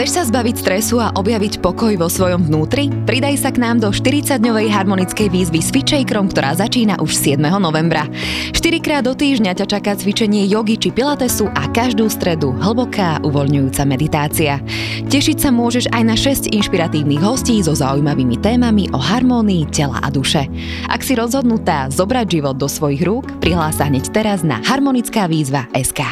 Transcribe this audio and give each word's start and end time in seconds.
Chceš 0.00 0.16
sa 0.16 0.24
zbaviť 0.32 0.56
stresu 0.64 0.96
a 0.96 1.12
objaviť 1.12 1.60
pokoj 1.60 1.92
vo 2.00 2.08
svojom 2.08 2.48
vnútri? 2.48 2.88
Pridaj 3.04 3.36
sa 3.36 3.52
k 3.52 3.60
nám 3.60 3.84
do 3.84 3.92
40-dňovej 3.92 4.72
harmonickej 4.72 5.28
výzvy 5.28 5.60
s 5.60 5.68
Fitchakerom, 5.76 6.32
ktorá 6.32 6.56
začína 6.56 7.04
už 7.04 7.12
7. 7.12 7.36
novembra. 7.60 8.08
4 8.56 8.80
krát 8.80 9.04
do 9.04 9.12
týždňa 9.12 9.60
ťa 9.60 9.66
čaká 9.68 9.92
cvičenie 9.92 10.48
jogy 10.48 10.80
či 10.80 10.88
pilatesu 10.88 11.52
a 11.52 11.68
každú 11.68 12.08
stredu 12.08 12.48
hlboká 12.48 13.20
uvoľňujúca 13.28 13.84
meditácia. 13.84 14.64
Tešiť 15.04 15.36
sa 15.36 15.52
môžeš 15.52 15.92
aj 15.92 16.02
na 16.08 16.16
6 16.16 16.48
inšpiratívnych 16.48 17.20
hostí 17.20 17.60
so 17.60 17.76
zaujímavými 17.76 18.40
témami 18.40 18.88
o 18.96 19.00
harmónii 19.04 19.68
tela 19.68 20.00
a 20.00 20.08
duše. 20.08 20.48
Ak 20.88 21.04
si 21.04 21.12
rozhodnutá 21.12 21.92
zobrať 21.92 22.40
život 22.40 22.56
do 22.56 22.72
svojich 22.72 23.04
rúk, 23.04 23.28
prihlás 23.44 23.76
sa 23.76 23.92
hneď 23.92 24.08
teraz 24.16 24.40
na 24.40 24.64
harmonická 24.64 25.28
výzva 25.28 25.68
SK. 25.76 26.08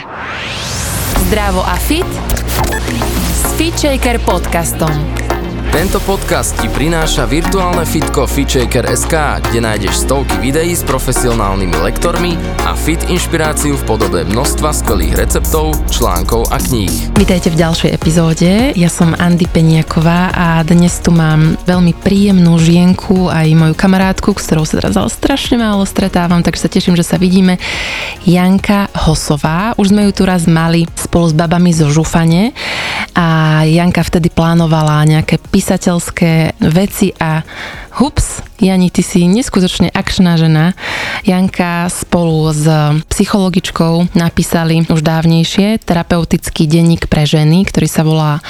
Zdravo 1.33 1.65
a 1.65 1.81
fit 1.81 2.05
Fit 3.59 3.83
Podcaston. 4.21 5.28
Tento 5.79 6.03
podcast 6.03 6.59
ti 6.59 6.67
prináša 6.67 7.23
virtuálne 7.31 7.87
fitko 7.87 8.27
FitShaker.sk, 8.27 9.15
kde 9.47 9.63
nájdeš 9.63 10.11
stovky 10.11 10.35
videí 10.43 10.75
s 10.75 10.83
profesionálnymi 10.83 11.79
lektormi 11.79 12.35
a 12.67 12.75
fit 12.75 12.99
inšpiráciu 13.07 13.79
v 13.79 13.87
podobe 13.87 14.27
množstva 14.27 14.75
skvelých 14.75 15.15
receptov, 15.15 15.79
článkov 15.87 16.51
a 16.51 16.59
kníh. 16.59 17.15
Vítajte 17.15 17.55
v 17.55 17.63
ďalšej 17.63 17.95
epizóde. 17.95 18.75
Ja 18.75 18.91
som 18.91 19.15
Andy 19.23 19.47
Peniaková 19.47 20.35
a 20.35 20.67
dnes 20.67 20.99
tu 20.99 21.15
mám 21.15 21.55
veľmi 21.63 21.95
príjemnú 21.95 22.59
žienku 22.59 23.31
aj 23.31 23.47
moju 23.55 23.79
kamarátku, 23.79 24.35
s 24.35 24.51
ktorou 24.51 24.67
sa 24.67 24.83
teraz 24.83 24.99
ale 24.99 25.15
strašne 25.15 25.63
málo 25.63 25.87
stretávam, 25.87 26.43
takže 26.43 26.67
sa 26.67 26.75
teším, 26.75 26.99
že 26.99 27.07
sa 27.07 27.23
vidíme. 27.23 27.55
Janka 28.27 28.91
Hosová. 29.07 29.79
Už 29.79 29.95
sme 29.95 30.11
ju 30.11 30.11
tu 30.11 30.27
raz 30.27 30.43
mali 30.51 30.91
spolu 30.99 31.31
s 31.31 31.39
babami 31.39 31.71
zo 31.71 31.87
Žufane 31.87 32.51
a 33.15 33.63
Janka 33.63 34.03
vtedy 34.03 34.27
plánovala 34.31 35.07
nejaké 35.07 35.39
písateľské 35.69 36.57
veci 36.73 37.13
a 37.21 37.45
hups, 38.01 38.41
Jani, 38.57 38.89
ty 38.89 39.05
si 39.05 39.29
neskutočne 39.29 39.93
akčná 39.93 40.41
žena. 40.41 40.73
Janka 41.29 41.93
spolu 41.93 42.57
s 42.57 42.65
psychologičkou 43.13 44.17
napísali 44.17 44.89
už 44.89 45.05
dávnejšie 45.05 45.85
terapeutický 45.85 46.65
denník 46.65 47.13
pre 47.13 47.29
ženy, 47.29 47.69
ktorý 47.69 47.85
sa 47.85 48.01
volá 48.01 48.41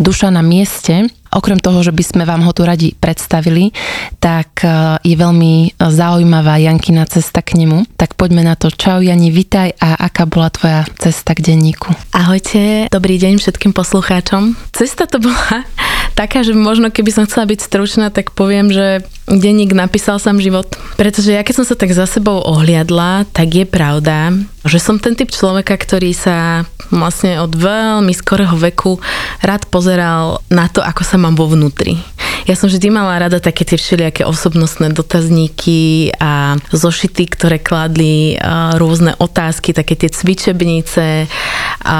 Duša 0.00 0.32
na 0.32 0.40
mieste 0.40 1.12
Okrem 1.32 1.56
toho, 1.56 1.80
že 1.80 1.96
by 1.96 2.04
sme 2.04 2.24
vám 2.28 2.44
ho 2.44 2.52
tu 2.52 2.68
radi 2.68 2.92
predstavili, 2.92 3.72
tak 4.20 4.60
e, 4.60 5.00
je 5.00 5.16
veľmi 5.16 5.80
zaujímavá 5.80 6.60
Jankina 6.60 7.08
cesta 7.08 7.40
k 7.40 7.56
nemu. 7.56 7.88
Tak 7.96 8.20
poďme 8.20 8.44
na 8.44 8.52
to. 8.52 8.68
Čau 8.68 9.00
Jani, 9.00 9.32
vitaj 9.32 9.72
a 9.80 9.96
aká 10.12 10.28
bola 10.28 10.52
tvoja 10.52 10.84
cesta 11.00 11.32
k 11.32 11.40
denníku? 11.40 11.88
Ahojte, 12.12 12.92
dobrý 12.92 13.16
deň 13.16 13.40
všetkým 13.40 13.72
poslucháčom. 13.72 14.60
Cesta 14.76 15.08
to 15.08 15.24
bola 15.24 15.64
taká, 16.20 16.44
že 16.44 16.52
možno 16.52 16.92
keby 16.92 17.08
som 17.08 17.24
chcela 17.24 17.48
byť 17.48 17.60
stručná, 17.64 18.12
tak 18.12 18.36
poviem, 18.36 18.68
že 18.68 19.00
denník 19.30 19.72
napísal 19.72 20.18
sám 20.18 20.42
život. 20.42 20.66
Pretože 20.98 21.34
ja 21.34 21.42
keď 21.46 21.62
som 21.62 21.66
sa 21.66 21.78
tak 21.78 21.94
za 21.94 22.06
sebou 22.06 22.42
ohliadla, 22.42 23.26
tak 23.30 23.48
je 23.54 23.64
pravda, 23.66 24.34
že 24.66 24.78
som 24.82 24.98
ten 24.98 25.14
typ 25.14 25.30
človeka, 25.30 25.74
ktorý 25.78 26.10
sa 26.14 26.66
vlastne 26.92 27.40
od 27.40 27.54
veľmi 27.56 28.12
skorého 28.12 28.54
veku 28.58 29.00
rád 29.40 29.64
pozeral 29.70 30.44
na 30.52 30.68
to, 30.68 30.84
ako 30.84 31.02
sa 31.02 31.16
mám 31.16 31.38
vo 31.38 31.48
vnútri. 31.48 31.96
Ja 32.42 32.58
som 32.58 32.66
vždy 32.66 32.90
mala 32.90 33.22
rada 33.22 33.38
také 33.38 33.62
tie 33.62 33.78
všelijaké 33.78 34.26
osobnostné 34.26 34.90
dotazníky 34.90 36.10
a 36.18 36.58
zošity, 36.74 37.30
ktoré 37.30 37.62
kladli 37.62 38.34
rôzne 38.76 39.14
otázky, 39.18 39.70
také 39.70 39.94
tie 39.94 40.10
cvičebnice 40.10 41.30
a 41.82 41.98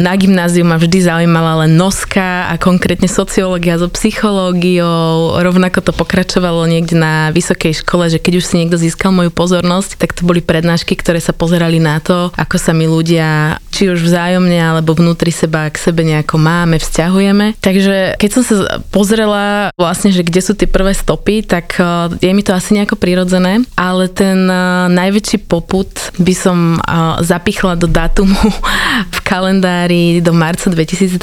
na 0.00 0.12
gymnáziu 0.16 0.64
ma 0.64 0.80
vždy 0.80 1.08
zaujímala 1.08 1.64
len 1.64 1.76
noska 1.76 2.48
a 2.48 2.56
konkrétne 2.56 3.08
sociológia 3.08 3.76
so 3.76 3.88
psychológiou. 3.92 5.40
Rovnako 5.40 5.84
to 5.84 5.92
pokračovalo 5.92 6.64
niekde 6.68 6.96
na 6.96 7.28
vysokej 7.32 7.84
škole, 7.84 8.08
že 8.08 8.20
keď 8.20 8.40
už 8.40 8.44
si 8.44 8.54
niekto 8.60 8.80
získal 8.80 9.12
moju 9.12 9.28
pozornosť, 9.32 10.00
tak 10.00 10.16
to 10.16 10.24
boli 10.24 10.40
prednášky, 10.44 10.96
ktoré 10.96 11.20
sa 11.20 11.36
pozerali 11.36 11.80
na 11.80 12.00
to, 12.00 12.32
ako 12.36 12.56
sa 12.56 12.72
mi 12.72 12.88
ľudia 12.88 13.60
či 13.72 13.88
už 13.88 14.04
vzájomne 14.04 14.56
alebo 14.56 14.92
vnútri 14.92 15.32
seba 15.32 15.68
k 15.68 15.80
sebe 15.80 16.04
nejako 16.04 16.36
máme, 16.36 16.76
vzťahujeme. 16.76 17.56
Takže 17.60 18.20
keď 18.20 18.30
som 18.32 18.42
sa 18.44 18.80
pozrela 18.92 19.72
vlastne, 19.82 20.14
že 20.14 20.22
kde 20.22 20.38
sú 20.38 20.54
tie 20.54 20.70
prvé 20.70 20.94
stopy, 20.94 21.42
tak 21.42 21.74
e, 21.82 22.14
je 22.22 22.30
mi 22.30 22.46
to 22.46 22.54
asi 22.54 22.78
nejako 22.78 22.94
prirodzené, 22.94 23.66
ale 23.74 24.06
ten 24.06 24.46
e, 24.46 24.54
najväčší 24.94 25.50
poput 25.50 25.90
by 26.22 26.34
som 26.38 26.78
e, 26.78 26.78
zapichla 27.26 27.74
do 27.74 27.90
datumu 27.90 28.38
v 29.16 29.18
kalendári 29.26 30.22
do 30.22 30.30
marca 30.30 30.70
2020 30.70 31.18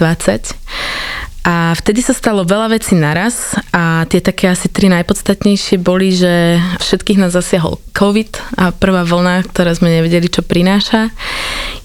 a 1.50 1.72
vtedy 1.72 2.04
sa 2.04 2.12
stalo 2.12 2.44
veľa 2.44 2.76
vecí 2.76 3.00
naraz 3.00 3.56
a 3.72 4.04
tie 4.12 4.20
také 4.20 4.52
asi 4.52 4.68
tri 4.68 4.92
najpodstatnejšie 4.92 5.80
boli, 5.80 6.12
že 6.12 6.60
všetkých 6.84 7.18
nás 7.18 7.32
zasiahol 7.32 7.80
COVID 7.96 8.60
a 8.60 8.76
prvá 8.76 9.08
vlna, 9.08 9.48
ktorá 9.48 9.72
sme 9.72 9.90
nevedeli, 9.90 10.28
čo 10.28 10.44
prináša. 10.44 11.10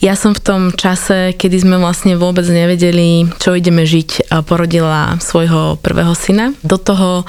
Ja 0.05 0.21
som 0.21 0.37
v 0.37 0.45
tom 0.45 0.63
čase, 0.77 1.33
kedy 1.33 1.65
sme 1.65 1.81
vlastne 1.81 2.21
vôbec 2.21 2.45
nevedeli, 2.45 3.25
čo 3.41 3.57
ideme 3.57 3.89
žiť, 3.89 4.29
porodila 4.45 5.17
svojho 5.17 5.81
prvého 5.81 6.13
syna. 6.13 6.53
Do 6.61 6.77
toho 6.77 7.25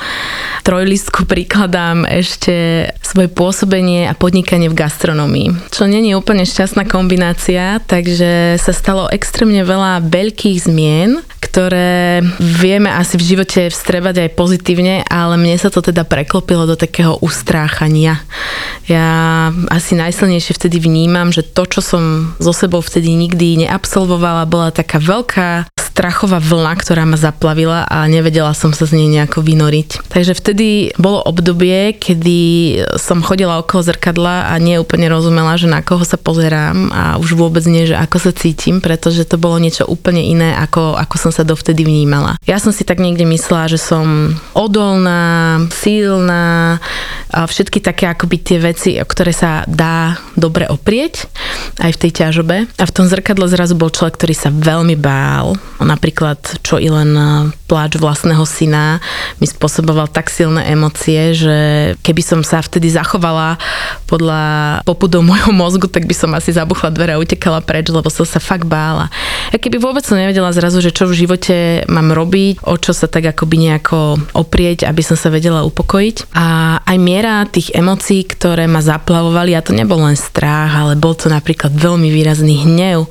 trojlistku 0.67 1.23
prikladám 1.23 2.03
ešte 2.03 2.91
svoje 2.99 3.31
pôsobenie 3.31 4.11
a 4.11 4.17
podnikanie 4.19 4.67
v 4.67 4.75
gastronomii, 4.75 5.71
čo 5.71 5.87
není 5.87 6.19
úplne 6.19 6.43
šťastná 6.43 6.83
kombinácia, 6.83 7.79
takže 7.79 8.59
sa 8.59 8.73
stalo 8.75 9.07
extrémne 9.07 9.63
veľa 9.63 10.03
veľkých 10.03 10.67
zmien, 10.67 11.23
ktoré 11.45 12.25
vieme 12.41 12.89
asi 12.89 13.22
v 13.22 13.38
živote 13.38 13.69
vstrebať 13.69 14.25
aj 14.25 14.29
pozitívne, 14.33 15.06
ale 15.06 15.38
mne 15.38 15.61
sa 15.61 15.69
to 15.69 15.85
teda 15.85 16.01
preklopilo 16.01 16.66
do 16.66 16.73
takého 16.73 17.22
ustráchania. 17.22 18.17
Ja 18.89 19.53
asi 19.69 19.94
najsilnejšie 19.94 20.57
vtedy 20.57 20.81
vnímam, 20.81 21.29
že 21.29 21.45
to, 21.45 21.69
čo 21.69 21.85
som 21.85 22.34
so 22.41 22.50
sebou 22.50 22.81
vtedy 22.81 23.13
nikdy 23.13 23.69
neabsolvovala, 23.69 24.50
bola 24.50 24.73
taká 24.73 24.97
veľká 24.97 25.69
strachová 25.95 26.44
vlna, 26.44 26.75
ktorá 26.75 27.07
ma 27.07 27.16
zaplavila 27.16 27.88
a 27.88 28.03
nevedela 28.11 28.51
som 28.51 28.75
sa 28.75 28.83
z 28.83 29.00
nej 29.00 29.07
nejako 29.07 29.39
vynoriť. 29.39 30.11
Takže 30.11 30.35
vtedy 30.35 30.91
bolo 31.00 31.23
obdobie, 31.23 31.95
kedy 31.95 32.39
som 33.00 33.23
chodila 33.23 33.63
okolo 33.63 33.79
zrkadla 33.79 34.51
a 34.51 34.59
nie 34.59 34.75
úplne 34.75 35.07
rozumela, 35.07 35.55
že 35.55 35.72
na 35.72 35.79
koho 35.79 36.03
sa 36.03 36.19
pozerám 36.19 36.91
a 36.91 37.03
už 37.16 37.39
vôbec 37.39 37.63
nie, 37.63 37.88
že 37.88 37.95
ako 37.95 38.28
sa 38.28 38.35
cítim, 38.35 38.84
pretože 38.84 39.23
to 39.23 39.39
bolo 39.39 39.55
niečo 39.55 39.88
úplne 39.88 40.19
iné, 40.19 40.51
ako, 40.59 41.00
ako 41.00 41.16
som 41.16 41.31
sa 41.31 41.47
dovtedy 41.47 41.88
vnímala. 41.88 42.35
Ja 42.44 42.59
som 42.59 42.75
si 42.75 42.84
tak 42.84 43.00
niekde 43.00 43.23
myslela, 43.23 43.72
že 43.72 43.79
som 43.79 44.35
odolná, 44.51 45.63
silná, 45.72 46.84
a 47.35 47.44
všetky 47.44 47.84
také 47.84 48.07
akoby 48.07 48.38
tie 48.39 48.59
veci, 48.63 48.95
o 48.95 49.03
ktoré 49.03 49.35
sa 49.35 49.67
dá 49.67 50.16
dobre 50.39 50.67
oprieť 50.72 51.28
aj 51.84 51.91
v 51.91 52.01
tej 52.07 52.11
ťažobe. 52.23 52.63
A 52.79 52.84
v 52.88 52.95
tom 52.95 53.11
zrkadle 53.11 53.51
zrazu 53.51 53.75
bol 53.75 53.91
človek, 53.91 54.16
ktorý 54.16 54.35
sa 54.35 54.50
veľmi 54.55 54.95
bál 54.95 55.59
Napríklad, 55.85 56.66
čo 56.66 56.81
i 56.81 56.90
len 56.90 57.13
e, 57.13 57.53
pláč 57.69 58.01
vlastného 58.01 58.41
syna 58.50 58.97
mi 59.38 59.46
spôsoboval 59.46 60.09
tak 60.09 60.34
silné 60.34 60.66
emócie, 60.73 61.38
že 61.38 61.57
keby 62.01 62.22
som 62.25 62.41
sa 62.41 62.66
vtedy 62.66 62.90
zachovala 62.90 63.62
podľa 64.09 64.81
popudov 64.81 65.22
môjho 65.29 65.53
mozgu, 65.53 65.85
tak 65.85 66.09
by 66.09 66.16
som 66.18 66.34
asi 66.34 66.50
zabuchla 66.50 66.90
dvere 66.90 67.13
a 67.13 67.22
utekala 67.22 67.62
preč, 67.62 67.94
lebo 67.94 68.09
som 68.09 68.25
sa 68.25 68.41
fakt 68.41 68.66
bála. 68.66 69.13
Ja 69.53 69.62
keby 69.62 69.78
vôbec 69.78 70.01
som 70.01 70.18
nevedela 70.18 70.50
zrazu, 70.50 70.81
že 70.81 70.90
čo 70.90 71.06
v 71.06 71.13
živote 71.13 71.85
mám 71.85 72.09
robiť, 72.09 72.66
o 72.66 72.73
čo 72.81 72.97
sa 72.97 73.06
tak 73.06 73.29
akoby 73.29 73.69
nejako 73.69 74.17
oprieť, 74.34 74.90
aby 74.90 75.06
som 75.06 75.13
sa 75.13 75.29
vedela 75.29 75.62
upokojiť. 75.62 76.34
A 76.34 76.79
aj 76.81 76.97
miera 76.97 77.46
tých 77.46 77.69
emócií, 77.78 78.25
ktoré 78.25 78.66
ma 78.66 78.81
zaplavovali, 78.81 79.53
a 79.53 79.62
to 79.62 79.78
nebol 79.78 80.02
len 80.02 80.17
strach, 80.17 80.73
ale 80.73 80.97
bol 80.97 81.13
to 81.13 81.29
napríklad 81.29 81.69
veľmi 81.75 82.09
výrazný 82.09 82.66
hnev, 82.66 83.06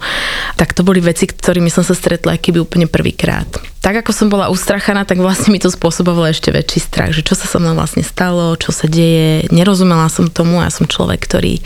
tak 0.58 0.74
to 0.74 0.82
boli 0.82 0.98
veci, 0.98 1.30
ktorými 1.30 1.70
som 1.70 1.86
sa 1.86 1.94
stretla, 1.94 2.40
keby 2.40 2.63
úplne 2.64 2.88
prvýkrát. 2.88 3.46
Tak 3.84 4.00
ako 4.00 4.16
som 4.16 4.32
bola 4.32 4.48
ustrachaná, 4.48 5.04
tak 5.04 5.20
vlastne 5.20 5.52
mi 5.52 5.60
to 5.60 5.68
spôsobovalo 5.68 6.32
ešte 6.32 6.48
väčší 6.48 6.80
strach, 6.80 7.12
že 7.12 7.20
čo 7.20 7.36
sa 7.36 7.44
so 7.44 7.60
mnou 7.60 7.76
vlastne 7.76 8.00
stalo, 8.00 8.56
čo 8.56 8.72
sa 8.72 8.88
deje. 8.88 9.44
Nerozumela 9.52 10.08
som 10.08 10.32
tomu, 10.32 10.64
ja 10.64 10.72
som 10.72 10.88
človek, 10.88 11.20
ktorý 11.20 11.60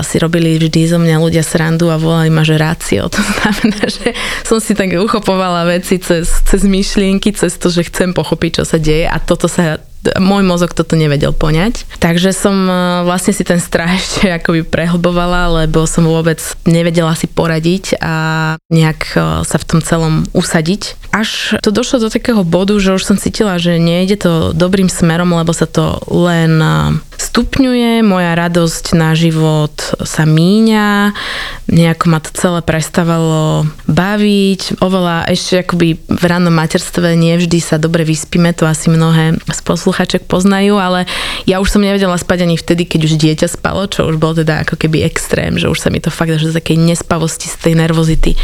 si 0.00 0.16
robili 0.16 0.56
vždy 0.56 0.88
zo 0.88 0.96
mňa 0.96 1.20
ľudia 1.20 1.44
srandu 1.44 1.92
a 1.92 2.00
volali 2.00 2.32
ma, 2.32 2.40
že 2.40 2.56
rácio. 2.56 3.04
To 3.16 3.20
znamená, 3.20 3.84
že 3.88 4.16
som 4.44 4.60
si 4.60 4.72
tak 4.72 4.96
uchopovala 4.96 5.68
veci 5.68 6.00
cez, 6.00 6.28
cez 6.44 6.64
myšlienky, 6.64 7.32
cez 7.36 7.56
to, 7.60 7.68
že 7.68 7.88
chcem 7.88 8.16
pochopiť, 8.16 8.60
čo 8.60 8.64
sa 8.64 8.80
deje 8.80 9.08
a 9.08 9.16
toto 9.20 9.48
sa 9.48 9.80
môj 10.18 10.42
mozog 10.46 10.72
toto 10.72 10.94
nevedel 10.94 11.34
poňať. 11.34 11.86
Takže 11.98 12.30
som 12.30 12.54
e, 12.66 12.72
vlastne 13.04 13.32
si 13.34 13.42
ten 13.42 13.58
strach 13.58 13.96
ešte 14.00 14.30
akoby 14.30 14.62
prehlbovala, 14.66 15.64
lebo 15.64 15.84
som 15.84 16.06
vôbec 16.06 16.38
nevedela 16.68 17.12
si 17.18 17.26
poradiť 17.26 17.98
a 17.98 18.14
nejak 18.70 19.00
e, 19.14 19.16
sa 19.42 19.56
v 19.56 19.66
tom 19.68 19.80
celom 19.82 20.26
usadiť. 20.36 20.98
až 21.10 21.58
to 21.64 21.72
došlo 21.72 22.06
do 22.06 22.08
takého 22.12 22.44
bodu, 22.44 22.76
že 22.76 22.94
už 22.94 23.02
som 23.02 23.16
cítila, 23.16 23.56
že 23.56 23.80
nejde 23.80 24.20
to 24.20 24.32
dobrým 24.52 24.92
smerom, 24.92 25.32
lebo 25.32 25.50
sa 25.56 25.64
to 25.64 25.98
len 26.12 26.60
stupňuje, 27.16 28.04
moja 28.04 28.36
radosť 28.36 28.92
na 28.94 29.16
život 29.16 29.72
sa 30.04 30.28
míňa, 30.28 31.16
nejako 31.66 32.04
ma 32.12 32.18
to 32.20 32.30
celé 32.36 32.60
prestávalo 32.62 33.66
baviť, 33.90 34.78
oveľa 34.78 35.26
ešte 35.32 35.64
akoby 35.64 35.98
v 35.98 36.24
rannom 36.28 36.54
materstve 36.54 37.16
nevždy 37.16 37.58
sa 37.58 37.80
dobre 37.80 38.04
vyspíme, 38.06 38.52
to 38.52 38.68
asi 38.68 38.92
mnohé 38.92 39.40
z 39.40 39.60
posluchaček 39.64 40.28
poznajú, 40.28 40.78
ale 40.78 41.08
ja 41.48 41.58
už 41.58 41.72
som 41.72 41.82
nevedela 41.82 42.14
spať 42.20 42.46
ani 42.46 42.60
vtedy, 42.60 42.84
keď 42.84 43.00
už 43.08 43.18
dieťa 43.18 43.48
spalo, 43.50 43.88
čo 43.88 44.06
už 44.06 44.20
bol 44.20 44.36
teda 44.36 44.62
ako 44.62 44.76
keby 44.76 45.02
extrém, 45.02 45.56
že 45.56 45.72
už 45.72 45.80
sa 45.80 45.88
mi 45.88 45.98
to 45.98 46.12
fakt 46.12 46.36
že 46.36 46.52
z 46.52 46.58
takej 46.58 46.76
nespavosti, 46.76 47.48
z 47.48 47.56
tej 47.56 47.74
nervozity 47.78 48.36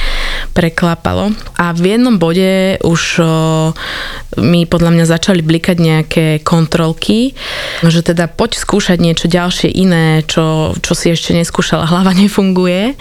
preklapalo. 0.57 1.35
A 1.61 1.77
v 1.77 1.99
jednom 1.99 2.17
bode 2.17 2.81
už 2.81 3.21
mi 4.41 4.65
podľa 4.65 4.91
mňa 4.97 5.05
začali 5.05 5.45
blikať 5.45 5.77
nejaké 5.77 6.27
kontrolky, 6.41 7.37
že 7.85 8.01
teda 8.01 8.31
poď 8.33 8.62
skúšať 8.63 9.03
niečo 9.03 9.27
ďalšie 9.27 9.67
iné, 9.75 10.23
čo, 10.23 10.79
čo 10.79 10.93
si 10.95 11.11
ešte 11.11 11.35
neskúšala, 11.35 11.91
hlava 11.91 12.15
nefunguje, 12.23 12.95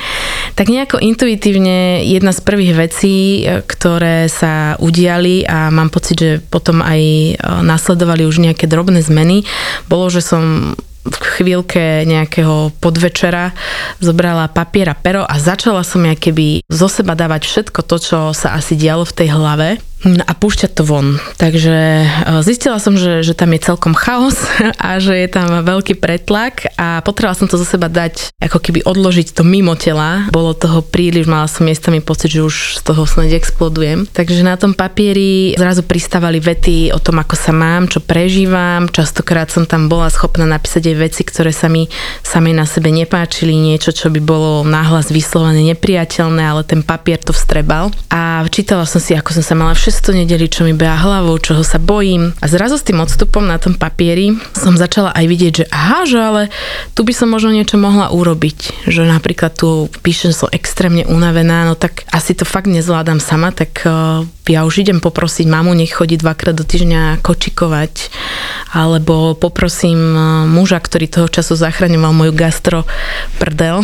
tak 0.58 0.74
nejako 0.74 0.98
intuitívne 0.98 2.02
jedna 2.02 2.34
z 2.34 2.42
prvých 2.42 2.74
vecí, 2.74 3.16
e, 3.46 3.62
ktoré 3.62 4.26
sa 4.26 4.76
udiali 4.82 5.46
a 5.46 5.70
mám 5.70 5.94
pocit, 5.94 6.18
že 6.18 6.32
potom 6.42 6.82
aj 6.82 7.02
e, 7.02 7.34
nasledovali 7.62 8.26
už 8.26 8.42
nejaké 8.42 8.66
drobné 8.66 9.06
zmeny, 9.06 9.46
bolo, 9.86 10.10
že 10.10 10.26
som 10.26 10.74
v 11.02 11.18
chvíľke 11.18 12.06
nejakého 12.06 12.78
podvečera 12.78 13.58
zobrala 13.98 14.54
papier 14.54 14.94
a 14.94 14.96
pero 14.96 15.26
a 15.26 15.42
začala 15.42 15.82
som 15.82 16.06
ja 16.06 16.14
keby 16.14 16.62
zo 16.70 16.86
seba 16.86 17.18
dávať 17.18 17.50
všetko 17.50 17.80
to, 17.82 17.98
čo 17.98 18.20
sa 18.38 18.54
asi 18.54 18.78
dialo 18.78 19.02
v 19.02 19.16
tej 19.18 19.34
hlave 19.34 19.82
a 20.02 20.34
púšťať 20.34 20.72
to 20.74 20.84
von. 20.84 21.22
Takže 21.38 21.78
e, 21.78 22.06
zistila 22.42 22.82
som, 22.82 22.98
že, 22.98 23.22
že 23.22 23.38
tam 23.38 23.54
je 23.54 23.62
celkom 23.62 23.94
chaos 23.94 24.34
a 24.82 24.98
že 24.98 25.14
je 25.14 25.30
tam 25.30 25.62
veľký 25.62 26.02
pretlak 26.02 26.74
a 26.74 27.06
potrebovala 27.06 27.38
som 27.38 27.46
to 27.46 27.62
zo 27.62 27.68
seba 27.70 27.86
dať, 27.86 28.34
ako 28.42 28.58
keby 28.58 28.82
odložiť 28.82 29.38
to 29.38 29.46
mimo 29.46 29.78
tela. 29.78 30.26
Bolo 30.34 30.58
toho 30.58 30.82
príliš, 30.82 31.30
mala 31.30 31.46
som 31.46 31.70
miestami 31.70 32.02
pocit, 32.02 32.34
že 32.34 32.42
už 32.42 32.82
z 32.82 32.82
toho 32.82 33.06
snad 33.06 33.30
explodujem. 33.30 34.10
Takže 34.10 34.42
na 34.42 34.58
tom 34.58 34.74
papieri 34.74 35.54
zrazu 35.54 35.86
pristávali 35.86 36.42
vety 36.42 36.90
o 36.90 37.00
tom, 37.00 37.22
ako 37.22 37.38
sa 37.38 37.54
mám, 37.54 37.86
čo 37.86 38.02
prežívam. 38.02 38.90
Častokrát 38.90 39.54
som 39.54 39.70
tam 39.70 39.86
bola 39.86 40.10
schopná 40.10 40.50
napísať 40.50 40.90
aj 40.90 40.98
veci, 40.98 41.22
ktoré 41.22 41.54
sa 41.54 41.70
mi 41.70 41.86
samej 42.26 42.58
na 42.58 42.66
sebe 42.66 42.90
nepáčili, 42.90 43.54
niečo, 43.54 43.94
čo 43.94 44.10
by 44.10 44.18
bolo 44.18 44.66
náhlas 44.66 45.14
vyslovené 45.14 45.62
nepriateľné, 45.78 46.42
ale 46.42 46.66
ten 46.66 46.82
papier 46.82 47.22
to 47.22 47.30
vstrebal. 47.32 47.94
A 48.10 48.42
čítala 48.50 48.90
som 48.90 48.98
si, 48.98 49.14
ako 49.14 49.38
som 49.38 49.46
sa 49.46 49.54
mala 49.54 49.78
všetko 49.78 49.91
600 49.92 50.24
nedeli, 50.24 50.48
čo 50.48 50.64
mi 50.64 50.72
beha 50.72 50.96
hlavou, 50.96 51.36
čoho 51.36 51.68
sa 51.68 51.76
bojím. 51.76 52.32
A 52.40 52.48
zrazu 52.48 52.80
s 52.80 52.88
tým 52.88 53.04
odstupom 53.04 53.44
na 53.44 53.60
tom 53.60 53.76
papieri 53.76 54.40
som 54.56 54.80
začala 54.80 55.12
aj 55.12 55.26
vidieť, 55.28 55.54
že 55.60 55.66
aha, 55.68 56.08
že 56.08 56.16
ale 56.16 56.44
tu 56.96 57.04
by 57.04 57.12
som 57.12 57.28
možno 57.28 57.52
niečo 57.52 57.76
mohla 57.76 58.08
urobiť. 58.08 58.88
Že 58.88 59.12
napríklad 59.12 59.52
tu 59.52 59.92
píšem, 60.00 60.32
som 60.32 60.48
extrémne 60.56 61.04
unavená, 61.04 61.68
no 61.68 61.76
tak 61.76 62.08
asi 62.08 62.32
to 62.32 62.48
fakt 62.48 62.72
nezvládam 62.72 63.20
sama, 63.20 63.52
tak 63.52 63.84
uh, 63.84 64.24
ja 64.48 64.64
už 64.64 64.88
idem 64.88 65.04
poprosiť 65.04 65.44
mamu, 65.52 65.76
nech 65.76 65.92
chodí 65.92 66.16
dvakrát 66.16 66.56
do 66.56 66.64
týždňa 66.64 67.20
kočikovať, 67.20 68.08
alebo 68.72 69.36
poprosím 69.36 70.00
uh, 70.16 70.48
muža, 70.48 70.80
ktorý 70.80 71.12
toho 71.12 71.28
času 71.28 71.60
zachraňoval 71.60 72.16
moju 72.16 72.32
gastro 72.32 72.88
prdel 73.44 73.84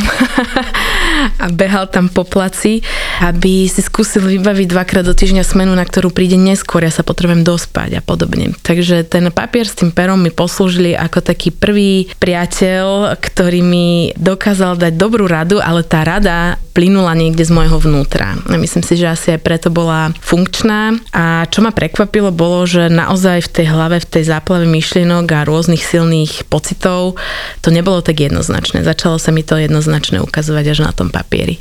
a 1.44 1.51
behal 1.51 1.92
tam 1.92 2.07
po 2.07 2.24
placi, 2.24 2.80
aby 3.19 3.68
si 3.68 3.83
skúsil 3.83 4.24
vybaviť 4.24 4.68
dvakrát 4.71 5.04
do 5.04 5.12
týždňa 5.12 5.44
smenu, 5.44 5.74
na 5.74 5.83
ktorú 5.83 5.97
príde 6.14 6.38
neskôr, 6.38 6.86
ja 6.86 6.94
sa 6.94 7.02
potrebujem 7.02 7.42
dospať 7.42 7.98
a 7.98 8.02
podobne. 8.06 8.54
Takže 8.62 9.02
ten 9.10 9.28
papier 9.34 9.66
s 9.66 9.78
tým 9.78 9.90
perom 9.90 10.22
mi 10.22 10.30
poslúžili 10.30 10.94
ako 10.94 11.26
taký 11.26 11.50
prvý 11.50 12.06
priateľ, 12.22 13.18
ktorý 13.18 13.62
mi 13.66 14.14
dokázal 14.16 14.78
dať 14.78 14.94
dobrú 14.94 15.26
radu, 15.26 15.58
ale 15.58 15.82
tá 15.82 16.06
rada 16.06 16.62
plynula 16.78 17.18
niekde 17.18 17.42
z 17.42 17.50
môjho 17.50 17.82
vnútra. 17.82 18.38
Myslím 18.54 18.86
si, 18.86 19.02
že 19.02 19.10
asi 19.10 19.34
aj 19.34 19.42
preto 19.42 19.74
bola 19.74 20.14
funkčná. 20.22 20.94
A 21.10 21.50
čo 21.50 21.66
ma 21.66 21.74
prekvapilo, 21.74 22.30
bolo, 22.30 22.70
že 22.70 22.86
naozaj 22.94 23.50
v 23.50 23.54
tej 23.58 23.66
hlave, 23.74 23.98
v 23.98 24.06
tej 24.06 24.24
záplave 24.30 24.70
myšlienok 24.70 25.26
a 25.34 25.48
rôznych 25.50 25.82
silných 25.82 26.46
pocitov 26.46 27.18
to 27.66 27.74
nebolo 27.74 28.06
tak 28.06 28.22
jednoznačné. 28.22 28.86
Začalo 28.86 29.18
sa 29.18 29.34
mi 29.34 29.42
to 29.42 29.58
jednoznačne 29.58 30.22
ukazovať 30.22 30.66
až 30.78 30.80
na 30.86 30.94
tom 30.94 31.10
papieri. 31.10 31.58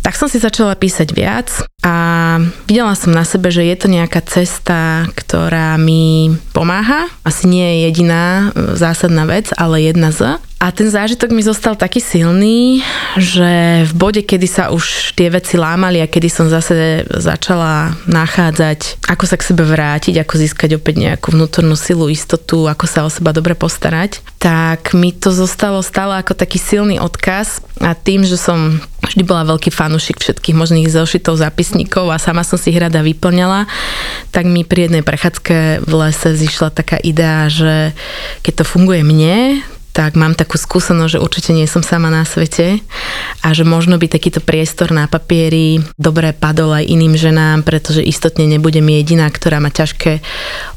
Tak 0.00 0.16
som 0.16 0.32
si 0.32 0.40
začala 0.40 0.72
písať 0.72 1.12
viac 1.12 1.52
a 1.84 1.94
videla 2.64 2.96
som 2.96 3.12
na 3.12 3.20
sebe, 3.28 3.49
že 3.50 3.66
je 3.66 3.76
to 3.76 3.86
nejaká 3.90 4.22
cesta, 4.24 5.06
ktorá 5.12 5.74
mi 5.76 6.34
pomáha. 6.54 7.10
Asi 7.26 7.50
nie 7.50 7.62
je 7.62 7.76
jediná 7.90 8.50
e, 8.54 8.78
zásadná 8.78 9.26
vec, 9.26 9.50
ale 9.58 9.84
jedna 9.84 10.14
z. 10.14 10.38
A 10.60 10.68
ten 10.76 10.92
zážitok 10.92 11.32
mi 11.32 11.40
zostal 11.40 11.72
taký 11.72 12.04
silný, 12.04 12.84
že 13.16 13.80
v 13.88 13.92
bode, 13.96 14.20
kedy 14.20 14.44
sa 14.44 14.68
už 14.68 15.16
tie 15.16 15.32
veci 15.32 15.56
lámali 15.56 16.04
a 16.04 16.10
kedy 16.10 16.28
som 16.28 16.52
zase 16.52 17.08
začala 17.08 17.96
nachádzať, 18.04 19.08
ako 19.08 19.24
sa 19.24 19.40
k 19.40 19.46
sebe 19.48 19.64
vrátiť, 19.64 20.20
ako 20.20 20.36
získať 20.36 20.76
opäť 20.76 21.00
nejakú 21.00 21.32
vnútornú 21.32 21.72
silu, 21.80 22.12
istotu, 22.12 22.68
ako 22.68 22.84
sa 22.84 23.08
o 23.08 23.10
seba 23.10 23.32
dobre 23.32 23.56
postarať, 23.56 24.20
tak 24.36 24.92
mi 24.92 25.16
to 25.16 25.32
zostalo 25.32 25.80
stále 25.80 26.20
ako 26.20 26.36
taký 26.36 26.60
silný 26.60 27.00
odkaz. 27.00 27.64
A 27.80 27.96
tým, 27.96 28.28
že 28.28 28.36
som 28.36 28.84
vždy 29.00 29.24
bola 29.24 29.48
veľký 29.48 29.72
fanúšik 29.72 30.20
všetkých 30.20 30.60
možných 30.60 30.92
zošitov, 30.92 31.40
zápisníkov 31.40 32.12
a 32.12 32.20
sama 32.20 32.44
som 32.44 32.60
si 32.60 32.68
ich 32.68 32.76
rada 32.76 33.00
vyplňala, 33.00 33.64
tak 34.28 34.44
mi 34.44 34.68
pri 34.68 34.92
jednej 34.92 35.00
prechádzke 35.00 35.88
v 35.88 35.92
lese 36.04 36.36
zišla 36.36 36.68
taká 36.68 37.00
idea, 37.00 37.48
že 37.48 37.96
keď 38.44 38.60
to 38.60 38.64
funguje 38.68 39.00
mne, 39.00 39.64
tak 39.90 40.14
mám 40.14 40.38
takú 40.38 40.56
skúsenosť, 40.56 41.18
že 41.18 41.22
určite 41.22 41.50
nie 41.50 41.66
som 41.66 41.82
sama 41.82 42.10
na 42.10 42.22
svete 42.22 42.82
a 43.42 43.48
že 43.50 43.66
možno 43.66 43.98
by 43.98 44.06
takýto 44.06 44.38
priestor 44.42 44.94
na 44.94 45.10
papieri 45.10 45.82
dobre 45.98 46.34
padol 46.34 46.74
aj 46.74 46.86
iným 46.86 47.14
ženám, 47.18 47.66
pretože 47.66 48.04
istotne 48.04 48.46
nebudem 48.46 48.86
jediná, 48.86 49.26
ktorá 49.30 49.58
má 49.58 49.70
ťažké 49.70 50.22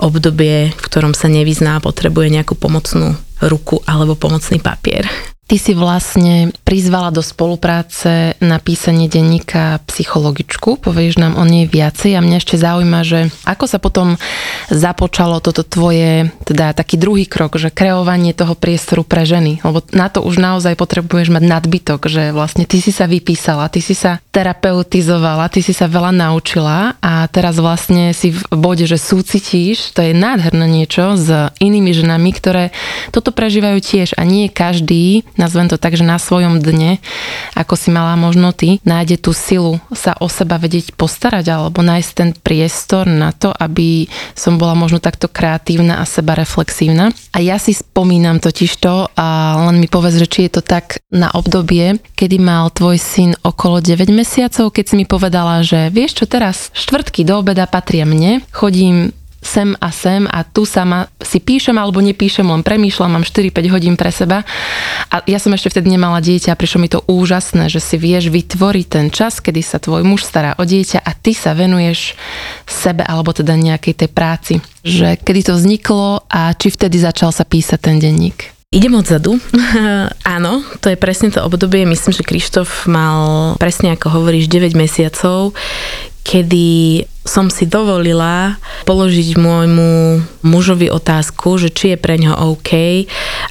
obdobie, 0.01 0.74
v 0.74 0.81
ktorom 0.81 1.13
sa 1.18 1.30
nevyzná 1.30 1.77
a 1.77 1.83
potrebuje 1.83 2.33
nejakú 2.33 2.57
pomocnú 2.57 3.18
ruku 3.44 3.83
alebo 3.89 4.15
pomocný 4.15 4.62
papier. 4.62 5.32
Ty 5.43 5.57
si 5.59 5.75
vlastne 5.75 6.55
prizvala 6.63 7.11
do 7.11 7.19
spolupráce 7.19 8.39
na 8.39 8.63
písanie 8.63 9.11
denníka 9.11 9.83
psychologičku, 9.91 10.79
povieš 10.79 11.19
nám 11.19 11.35
o 11.35 11.43
nej 11.43 11.67
viacej. 11.67 12.15
A 12.15 12.23
mňa 12.23 12.37
ešte 12.39 12.55
zaujíma, 12.55 13.03
že 13.03 13.27
ako 13.43 13.65
sa 13.67 13.77
potom 13.77 14.15
započalo 14.71 15.43
toto 15.43 15.67
tvoje, 15.67 16.31
teda 16.47 16.71
taký 16.71 16.95
druhý 16.95 17.27
krok, 17.27 17.59
že 17.59 17.75
kreovanie 17.75 18.31
toho 18.31 18.55
priestoru 18.55 19.03
pre 19.03 19.27
ženy, 19.27 19.59
lebo 19.67 19.83
na 19.91 20.07
to 20.07 20.23
už 20.23 20.39
naozaj 20.39 20.79
potrebuješ 20.79 21.29
mať 21.35 21.43
nadbytok, 21.43 22.07
že 22.07 22.31
vlastne 22.31 22.63
ty 22.63 22.79
si 22.79 22.95
sa 22.95 23.03
vypísala, 23.03 23.67
ty 23.67 23.83
si 23.83 23.93
sa 23.93 24.23
terapeutizovala, 24.31 25.51
ty 25.51 25.59
si 25.59 25.75
sa 25.75 25.91
veľa 25.91 26.15
naučila 26.15 26.95
a 27.03 27.27
teraz 27.27 27.59
vlastne 27.59 28.15
si 28.15 28.31
v 28.31 28.41
bode, 28.55 28.87
že 28.87 28.95
súcitíš, 28.95 29.91
to 29.91 30.01
je 30.01 30.15
nádherné 30.15 30.65
niečo 30.71 31.19
s 31.19 31.51
inými 31.59 31.91
ženami, 31.91 32.29
ktoré 32.31 32.63
toto 33.12 33.35
prežívajú 33.35 33.77
tiež. 33.83 34.15
A 34.15 34.23
nie 34.23 34.47
každý 34.47 35.27
nazvem 35.43 35.67
to 35.67 35.75
tak, 35.75 36.00
že 36.00 36.07
na 36.07 36.15
svojom 36.15 36.63
dne, 36.63 37.03
ako 37.59 37.75
si 37.75 37.91
mala 37.91 38.15
možno 38.15 38.55
ty, 38.55 38.79
nájde 38.88 39.19
tú 39.19 39.35
silu 39.35 39.83
sa 39.91 40.15
o 40.23 40.31
seba 40.31 40.55
vedieť 40.55 40.95
postarať 40.95 41.51
alebo 41.51 41.83
nájsť 41.83 42.12
ten 42.15 42.29
priestor 42.31 43.03
na 43.03 43.35
to, 43.35 43.51
aby 43.51 44.07
som 44.31 44.55
bola 44.55 44.71
možno 44.79 45.03
takto 45.03 45.27
kreatívna 45.27 46.00
a 46.00 46.07
seba 46.07 46.39
reflexívna. 46.39 47.12
A 47.35 47.43
ja 47.43 47.59
si 47.59 47.75
spomínam 47.75 48.39
totiž 48.39 48.71
to 48.79 49.12
a 49.19 49.27
len 49.67 49.83
mi 49.83 49.91
povedz, 49.91 50.23
že 50.23 50.31
či 50.31 50.39
je 50.47 50.59
to 50.59 50.62
tak 50.63 51.03
na 51.12 51.27
obdobie, 51.35 52.00
kedy 52.15 52.39
mal 52.39 52.71
tvoj 52.71 52.95
syn 52.95 53.35
okolo 53.43 53.83
9 53.83 54.07
mesiacov, 54.15 54.71
keď 54.71 54.85
si 54.88 54.95
mi 54.95 55.05
povedala, 55.05 55.59
že 55.65 55.91
vieš 55.91 56.23
čo 56.23 56.25
teraz, 56.29 56.71
štvrtky 56.71 57.27
do 57.27 57.43
obeda 57.43 57.67
patria 57.67 58.07
mne, 58.07 58.45
chodím 58.53 59.12
sem 59.43 59.75
a 59.77 59.89
sem 59.91 60.23
a 60.31 60.41
tu 60.47 60.63
sama 60.63 61.12
si 61.19 61.43
píšem 61.43 61.75
alebo 61.75 62.00
nepíšem, 62.00 62.47
len 62.47 62.63
premýšľam, 62.63 63.19
mám 63.19 63.27
4-5 63.27 63.73
hodín 63.75 63.95
pre 64.00 64.09
seba. 64.09 64.47
A 65.12 65.21
ja 65.27 65.38
som 65.38 65.51
ešte 65.51 65.69
vtedy 65.69 65.93
nemala 65.93 66.23
dieťa 66.23 66.55
a 66.55 66.59
prišlo 66.59 66.79
mi 66.81 66.89
to 66.89 67.03
úžasné, 67.05 67.67
že 67.67 67.83
si 67.83 68.00
vieš 68.00 68.31
vytvoriť 68.31 68.85
ten 68.88 69.07
čas, 69.12 69.43
kedy 69.43 69.62
sa 69.62 69.77
tvoj 69.77 70.01
muž 70.07 70.23
stará 70.23 70.55
o 70.57 70.63
dieťa 70.63 71.03
a 71.03 71.12
ty 71.13 71.35
sa 71.35 71.53
venuješ 71.53 72.15
sebe 72.65 73.03
alebo 73.03 73.35
teda 73.35 73.53
nejakej 73.53 73.93
tej 73.93 74.09
práci. 74.09 74.53
Že 74.81 75.19
kedy 75.21 75.41
to 75.51 75.53
vzniklo 75.59 76.23
a 76.31 76.55
či 76.55 76.71
vtedy 76.71 76.97
začal 76.97 77.35
sa 77.35 77.43
písať 77.43 77.79
ten 77.83 78.00
denník? 78.00 78.63
Idem 78.73 78.97
odzadu. 78.97 79.38
Áno, 80.35 80.65
to 80.81 80.89
je 80.89 80.97
presne 80.97 81.29
to 81.29 81.45
obdobie. 81.45 81.85
Myslím, 81.85 82.09
že 82.09 82.25
Krištof 82.25 82.89
mal 82.89 83.53
presne 83.62 83.93
ako 83.93 84.09
hovoríš 84.09 84.50
9 84.50 84.73
mesiacov, 84.73 85.53
kedy 86.25 87.05
som 87.24 87.48
si 87.48 87.63
dovolila 87.63 88.60
položiť 88.84 89.39
môjmu 89.39 89.92
mužovi 90.44 90.92
otázku, 90.92 91.56
že 91.56 91.72
či 91.72 91.96
je 91.96 91.98
pre 91.98 92.20
ňo 92.20 92.51
OK, 92.51 92.72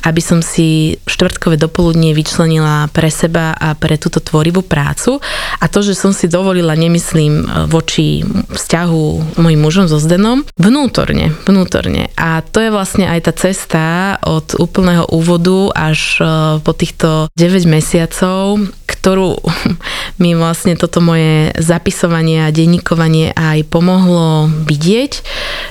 aby 0.04 0.20
som 0.20 0.44
si 0.44 1.00
štvrtkové 1.08 1.56
dopoludnie 1.56 2.12
vyčlenila 2.12 2.92
pre 2.92 3.08
seba 3.08 3.56
a 3.56 3.72
pre 3.72 3.96
túto 3.96 4.20
tvorivú 4.20 4.60
prácu. 4.60 5.18
A 5.58 5.64
to, 5.72 5.80
že 5.80 5.96
som 5.96 6.12
si 6.12 6.28
dovolila, 6.28 6.76
nemyslím 6.76 7.68
voči 7.72 8.22
vzťahu 8.52 9.36
mojim 9.40 9.60
mužom 9.60 9.86
so 9.88 9.96
Zdenom, 9.96 10.44
vnútorne, 10.60 11.32
vnútorne. 11.48 12.12
A 12.20 12.44
to 12.44 12.60
je 12.60 12.70
vlastne 12.74 13.08
aj 13.08 13.20
tá 13.24 13.32
cesta 13.32 13.84
od 14.20 14.58
úplného 14.60 15.08
úvodu 15.08 15.72
až 15.72 16.20
e, 16.20 16.24
po 16.60 16.72
týchto 16.76 17.32
9 17.38 17.64
mesiacov, 17.64 18.60
ktorú 18.84 19.38
mi 20.22 20.36
vlastne 20.36 20.76
toto 20.76 21.00
moje 21.00 21.50
zapisovanie 21.56 22.44
a 22.44 22.54
denníkovanie 22.54 23.32
aj 23.32 23.61
pomohlo 23.62 24.48
vidieť, 24.66 25.12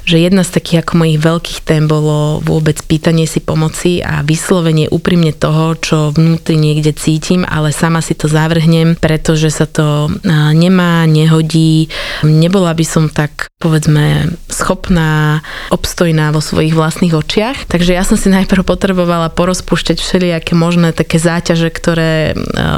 že 0.05 0.17
jedna 0.17 0.45
z 0.48 0.57
takých 0.57 0.88
ako 0.88 0.93
mojich 1.03 1.19
veľkých 1.19 1.60
tém 1.65 1.86
bolo 1.86 2.39
vôbec 2.41 2.79
pýtanie 2.86 3.27
si 3.27 3.43
pomoci 3.43 4.00
a 4.00 4.21
vyslovenie 4.21 4.88
úprimne 4.88 5.33
toho, 5.33 5.75
čo 5.77 5.98
vnútri 6.13 6.55
niekde 6.55 6.93
cítim, 6.93 7.43
ale 7.43 7.74
sama 7.74 8.00
si 8.00 8.13
to 8.13 8.29
zavrhnem, 8.29 8.95
pretože 8.95 9.51
sa 9.51 9.65
to 9.65 10.07
nemá, 10.53 11.03
nehodí. 11.10 11.91
Nebola 12.21 12.71
by 12.77 12.86
som 12.86 13.12
tak, 13.12 13.51
povedzme, 13.60 14.31
schopná, 14.48 15.43
obstojná 15.74 16.31
vo 16.31 16.39
svojich 16.39 16.77
vlastných 16.77 17.13
očiach. 17.17 17.67
Takže 17.67 17.98
ja 17.98 18.05
som 18.05 18.15
si 18.15 18.31
najprv 18.31 18.63
potrebovala 18.63 19.33
porozpúšťať 19.33 19.98
všelijaké 20.00 20.53
možné 20.53 20.93
také 20.93 21.17
záťaže, 21.17 21.67
ktoré 21.74 22.38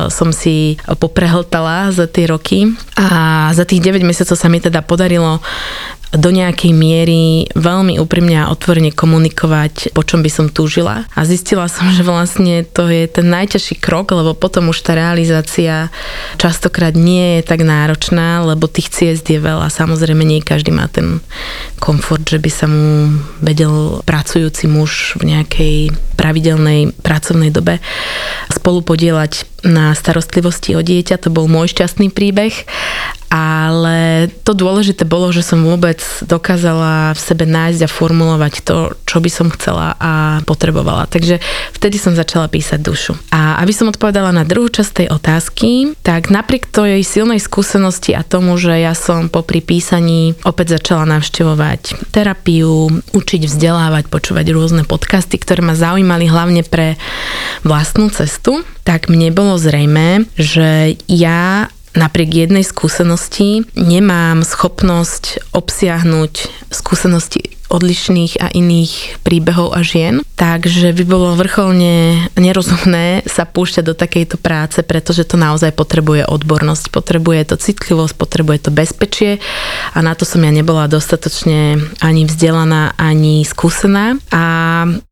som 0.09 0.31
si 0.31 0.81
poprehltala 0.87 1.91
za 1.91 2.07
tie 2.07 2.27
roky. 2.31 2.73
A 2.95 3.49
za 3.51 3.67
tých 3.67 3.83
9 3.83 4.01
mesiacov 4.07 4.39
sa 4.39 4.47
mi 4.47 4.63
teda 4.63 4.79
podarilo 4.81 5.02
do 6.13 6.29
nejakej 6.29 6.77
miery 6.77 7.49
veľmi 7.57 7.97
úprimne 7.97 8.45
a 8.45 8.53
otvorene 8.53 8.93
komunikovať, 8.93 9.97
po 9.97 10.05
čom 10.05 10.21
by 10.21 10.29
som 10.29 10.45
túžila. 10.45 11.09
A 11.17 11.25
zistila 11.25 11.65
som, 11.65 11.89
že 11.89 12.05
vlastne 12.05 12.61
to 12.69 12.85
je 12.85 13.09
ten 13.09 13.25
najťažší 13.33 13.81
krok, 13.81 14.13
lebo 14.13 14.37
potom 14.37 14.69
už 14.69 14.85
tá 14.85 14.93
realizácia 14.93 15.89
častokrát 16.37 16.93
nie 16.93 17.41
je 17.41 17.49
tak 17.49 17.65
náročná, 17.65 18.45
lebo 18.45 18.69
tých 18.69 18.93
ciest 18.93 19.25
je 19.25 19.41
veľa. 19.41 19.73
Samozrejme, 19.73 20.21
nie 20.21 20.45
každý 20.45 20.69
má 20.69 20.85
ten 20.85 21.17
komfort, 21.81 22.29
že 22.29 22.37
by 22.37 22.51
sa 22.53 22.69
mu 22.69 23.17
vedel 23.41 24.05
pracujúci 24.05 24.69
muž 24.69 25.17
v 25.17 25.33
nejakej 25.33 25.75
pravidelnej 26.13 26.93
pracovnej 27.01 27.49
dobe 27.49 27.81
spolu 28.53 28.85
podielať 28.85 29.52
na 29.63 29.95
starostlivosti 29.95 30.75
o 30.75 30.81
dieťa. 30.83 31.19
To 31.23 31.29
bol 31.31 31.47
môj 31.47 31.71
šťastný 31.73 32.11
príbeh 32.11 32.67
ale 33.33 34.29
to 34.45 34.53
dôležité 34.53 35.09
bolo, 35.09 35.33
že 35.33 35.41
som 35.41 35.65
vôbec 35.65 35.97
dokázala 36.21 37.17
v 37.17 37.19
sebe 37.19 37.49
nájsť 37.49 37.81
a 37.81 37.89
formulovať 37.89 38.53
to, 38.61 38.93
čo 39.09 39.17
by 39.17 39.29
som 39.33 39.49
chcela 39.49 39.97
a 39.97 40.45
potrebovala. 40.45 41.09
Takže 41.09 41.41
vtedy 41.73 41.97
som 41.97 42.13
začala 42.13 42.45
písať 42.45 42.77
dušu. 42.77 43.17
A 43.33 43.57
aby 43.65 43.73
som 43.73 43.89
odpovedala 43.89 44.29
na 44.29 44.45
druhú 44.45 44.69
časť 44.69 44.91
tej 44.93 45.07
otázky, 45.09 45.97
tak 46.05 46.29
napriek 46.29 46.69
tej 46.69 47.01
silnej 47.01 47.41
skúsenosti 47.41 48.13
a 48.13 48.21
tomu, 48.21 48.53
že 48.61 48.77
ja 48.77 48.93
som 48.93 49.33
popri 49.33 49.65
písaní 49.65 50.37
opäť 50.45 50.77
začala 50.77 51.17
navštevovať 51.17 52.13
terapiu, 52.13 53.01
učiť 53.17 53.49
vzdelávať, 53.49 54.13
počúvať 54.13 54.45
rôzne 54.53 54.85
podcasty, 54.85 55.41
ktoré 55.41 55.65
ma 55.65 55.73
zaujímali 55.73 56.29
hlavne 56.29 56.61
pre 56.61 57.01
vlastnú 57.65 58.13
cestu, 58.13 58.61
tak 58.85 59.07
mne 59.07 59.31
bolo 59.33 59.52
zrejme, 59.57 60.25
že 60.35 60.97
ja 61.07 61.69
napriek 61.93 62.49
jednej 62.49 62.65
skúsenosti 62.65 63.69
nemám 63.77 64.41
schopnosť 64.41 65.53
obsiahnuť 65.53 66.33
skúsenosti 66.73 67.52
odlišných 67.73 68.37
a 68.37 68.53
iných 68.53 69.25
príbehov 69.25 69.73
a 69.73 69.81
žien. 69.81 70.21
Takže 70.37 70.93
by 70.93 71.03
bolo 71.09 71.33
vrcholne 71.33 72.29
nerozumné 72.37 73.25
sa 73.25 73.49
púšťať 73.49 73.83
do 73.89 73.97
takejto 73.97 74.37
práce, 74.37 74.79
pretože 74.85 75.25
to 75.25 75.41
naozaj 75.41 75.73
potrebuje 75.73 76.29
odbornosť, 76.29 76.93
potrebuje 76.93 77.49
to 77.49 77.55
citlivosť, 77.57 78.13
potrebuje 78.13 78.69
to 78.69 78.71
bezpečie 78.71 79.41
a 79.93 79.99
na 80.05 80.13
to 80.13 80.25
som 80.27 80.45
ja 80.45 80.51
nebola 80.53 80.85
dostatočne 80.85 81.81
ani 82.03 82.29
vzdelaná, 82.29 82.93
ani 82.97 83.41
skúsená. 83.47 84.19
A 84.29 84.43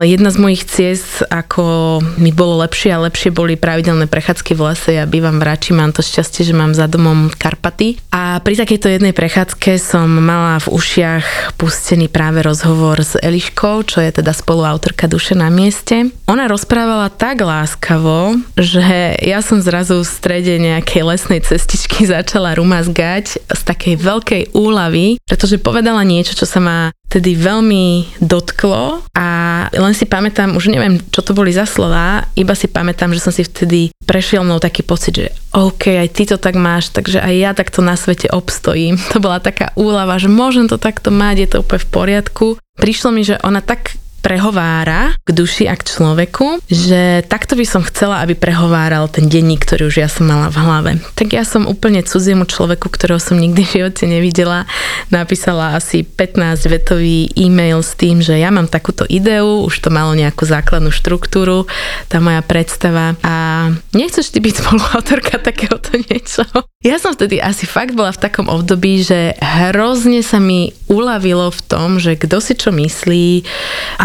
jedna 0.03 0.29
z 0.29 0.37
mojich 0.37 0.63
ciest, 0.67 1.25
ako 1.31 1.97
mi 2.19 2.29
bolo 2.35 2.61
lepšie 2.61 2.93
a 2.93 3.03
lepšie, 3.07 3.33
boli 3.33 3.55
pravidelné 3.57 4.05
prechádzky 4.05 4.51
v 4.53 4.61
lese. 4.71 4.91
Ja 4.93 5.05
bývam 5.07 5.39
v 5.39 5.47
Rači, 5.47 5.71
mám 5.71 5.95
to 5.95 6.03
šťastie, 6.03 6.45
že 6.45 6.53
mám 6.57 6.75
za 6.75 6.85
domom 6.85 7.31
Karpaty. 7.33 7.97
A 8.11 8.43
pri 8.43 8.59
takejto 8.59 8.91
jednej 8.91 9.15
prechádzke 9.15 9.79
som 9.79 10.05
mala 10.05 10.59
v 10.59 10.67
ušiach 10.75 11.55
pustený 11.55 12.11
práve 12.11 12.43
rozhovor 12.51 12.99
s 12.99 13.15
Eliškou, 13.15 13.87
čo 13.87 14.03
je 14.03 14.11
teda 14.11 14.35
spoluautorka 14.35 15.07
Duše 15.07 15.39
na 15.39 15.47
mieste. 15.47 16.11
Ona 16.27 16.51
rozprávala 16.51 17.07
tak 17.07 17.39
láskavo, 17.39 18.35
že 18.59 19.15
ja 19.23 19.39
som 19.39 19.63
zrazu 19.63 20.03
v 20.03 20.11
strede 20.11 20.59
nejakej 20.59 21.01
lesnej 21.07 21.39
cestičky 21.39 22.03
začala 22.11 22.51
rumazgať 22.59 23.39
z 23.47 23.61
takej 23.63 23.95
veľkej 23.95 24.43
úlavy, 24.51 25.15
pretože 25.23 25.63
povedala 25.63 26.03
niečo, 26.03 26.35
čo 26.35 26.43
sa 26.43 26.59
ma 26.59 26.91
tedy 27.11 27.35
veľmi 27.35 28.19
dotklo 28.23 29.03
a 29.11 29.27
len 29.67 29.91
si 29.91 30.07
pamätám, 30.07 30.55
už 30.55 30.71
neviem, 30.71 30.95
čo 31.11 31.19
to 31.19 31.35
boli 31.35 31.51
za 31.51 31.67
slova, 31.67 32.23
iba 32.39 32.55
si 32.55 32.71
pamätám, 32.71 33.11
že 33.11 33.19
som 33.19 33.35
si 33.35 33.43
vtedy 33.43 33.91
prešiel 34.11 34.43
mnou 34.43 34.59
taký 34.59 34.83
pocit, 34.83 35.15
že 35.15 35.31
OK, 35.55 35.87
aj 35.87 36.11
ty 36.11 36.27
to 36.27 36.35
tak 36.35 36.59
máš, 36.59 36.91
takže 36.91 37.23
aj 37.23 37.31
ja 37.31 37.51
takto 37.55 37.79
na 37.79 37.95
svete 37.95 38.27
obstojím. 38.27 38.99
To 39.15 39.23
bola 39.23 39.39
taká 39.39 39.71
úlava, 39.79 40.19
že 40.19 40.27
môžem 40.27 40.67
to 40.67 40.75
takto 40.75 41.15
mať, 41.15 41.35
je 41.39 41.49
to 41.55 41.57
úplne 41.63 41.79
v 41.79 41.91
poriadku. 41.95 42.45
Prišlo 42.75 43.15
mi, 43.15 43.23
že 43.23 43.39
ona 43.39 43.63
tak 43.63 43.95
prehovára 44.21 45.17
k 45.25 45.29
duši 45.33 45.65
a 45.65 45.75
k 45.75 45.83
človeku, 45.83 46.61
že 46.69 47.25
takto 47.25 47.57
by 47.57 47.65
som 47.65 47.81
chcela, 47.81 48.21
aby 48.21 48.37
prehováral 48.37 49.09
ten 49.09 49.27
denník, 49.27 49.65
ktorý 49.65 49.89
už 49.89 49.95
ja 49.97 50.07
som 50.07 50.29
mala 50.29 50.53
v 50.53 50.57
hlave. 50.61 50.91
Tak 51.17 51.33
ja 51.33 51.41
som 51.41 51.65
úplne 51.65 52.05
cudziemu 52.05 52.45
človeku, 52.45 52.87
ktorého 52.87 53.17
som 53.17 53.41
nikdy 53.41 53.65
v 53.65 53.73
živote 53.81 54.05
nevidela, 54.05 54.69
napísala 55.09 55.75
asi 55.75 56.05
15-vetový 56.05 57.33
e-mail 57.35 57.81
s 57.81 57.97
tým, 57.97 58.21
že 58.21 58.37
ja 58.37 58.53
mám 58.53 58.69
takúto 58.69 59.03
ideu, 59.09 59.65
už 59.65 59.81
to 59.81 59.89
malo 59.89 60.13
nejakú 60.13 60.45
základnú 60.45 60.93
štruktúru, 60.93 61.65
tá 62.07 62.21
moja 62.21 62.45
predstava 62.45 63.17
a 63.25 63.67
nechceš 63.97 64.31
ty 64.31 64.39
byť 64.39 64.53
spoluautorka 64.61 65.41
takéhoto 65.41 65.97
niečo? 65.97 66.45
Ja 66.81 66.97
som 66.97 67.13
vtedy 67.13 67.37
asi 67.37 67.69
fakt 67.69 67.93
bola 67.93 68.09
v 68.09 68.21
takom 68.25 68.49
období, 68.49 69.05
že 69.05 69.37
hrozne 69.37 70.25
sa 70.25 70.41
mi 70.41 70.73
uľavilo 70.89 71.53
v 71.53 71.61
tom, 71.69 72.01
že 72.01 72.17
kto 72.17 72.41
si 72.41 72.57
čo 72.57 72.73
myslí, 72.73 73.45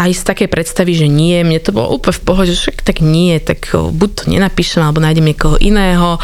aj 0.07 0.15
z 0.15 0.23
takej 0.23 0.47
predstavy, 0.47 0.95
že 0.95 1.11
nie, 1.11 1.43
mne 1.43 1.59
to 1.59 1.75
bolo 1.75 1.91
úplne 1.91 2.15
v 2.15 2.23
pohode, 2.23 2.51
že 2.55 2.63
však 2.63 2.79
tak 2.87 3.03
nie, 3.03 3.35
tak 3.43 3.67
buď 3.75 4.09
to 4.15 4.23
nenapíšem, 4.31 4.79
alebo 4.79 5.03
nájdem 5.03 5.27
niekoho 5.27 5.59
iného. 5.59 6.15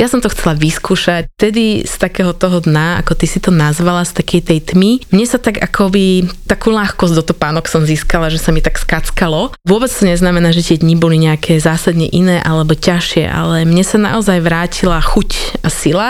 Ja 0.00 0.08
som 0.08 0.24
to 0.24 0.32
chcela 0.32 0.56
vyskúšať. 0.56 1.28
Vtedy 1.36 1.84
z 1.84 1.94
takého 2.00 2.32
toho 2.32 2.64
dna, 2.64 3.04
ako 3.04 3.12
ty 3.12 3.28
si 3.28 3.38
to 3.38 3.52
nazvala, 3.52 4.08
z 4.08 4.16
takej 4.16 4.40
tej 4.48 4.58
tmy, 4.72 5.04
mne 5.12 5.26
sa 5.28 5.36
tak 5.36 5.60
akoby 5.60 6.24
takú 6.48 6.72
ľahkosť 6.72 7.14
do 7.20 7.24
topánok 7.24 7.68
som 7.68 7.84
získala, 7.84 8.32
že 8.32 8.40
sa 8.40 8.54
mi 8.54 8.64
tak 8.64 8.80
skackalo. 8.80 9.52
Vôbec 9.68 9.92
to 9.92 10.08
neznamená, 10.08 10.54
že 10.56 10.64
tie 10.64 10.80
dni 10.80 10.96
boli 10.96 11.20
nejaké 11.20 11.60
zásadne 11.60 12.08
iné 12.08 12.40
alebo 12.40 12.72
ťažšie, 12.72 13.28
ale 13.28 13.68
mne 13.68 13.84
sa 13.84 14.00
naozaj 14.00 14.40
vrátila 14.40 15.02
chuť 15.02 15.60
a 15.60 15.68
sila 15.68 16.08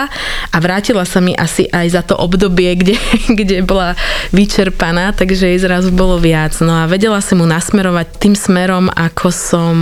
a 0.53 0.57
vrátila 0.63 1.03
sa 1.03 1.19
mi 1.19 1.35
asi 1.35 1.67
aj 1.67 1.87
za 1.91 2.01
to 2.05 2.15
obdobie, 2.15 2.77
kde, 2.77 2.95
kde 3.39 3.65
bola 3.65 3.97
vyčerpaná, 4.31 5.11
takže 5.11 5.49
jej 5.51 5.59
zrazu 5.59 5.89
bolo 5.91 6.21
viac. 6.21 6.53
No 6.61 6.85
a 6.85 6.89
vedela 6.89 7.16
som 7.19 7.41
mu 7.41 7.45
nasmerovať 7.49 8.07
tým 8.17 8.35
smerom, 8.35 8.87
ako 8.93 9.27
som 9.33 9.75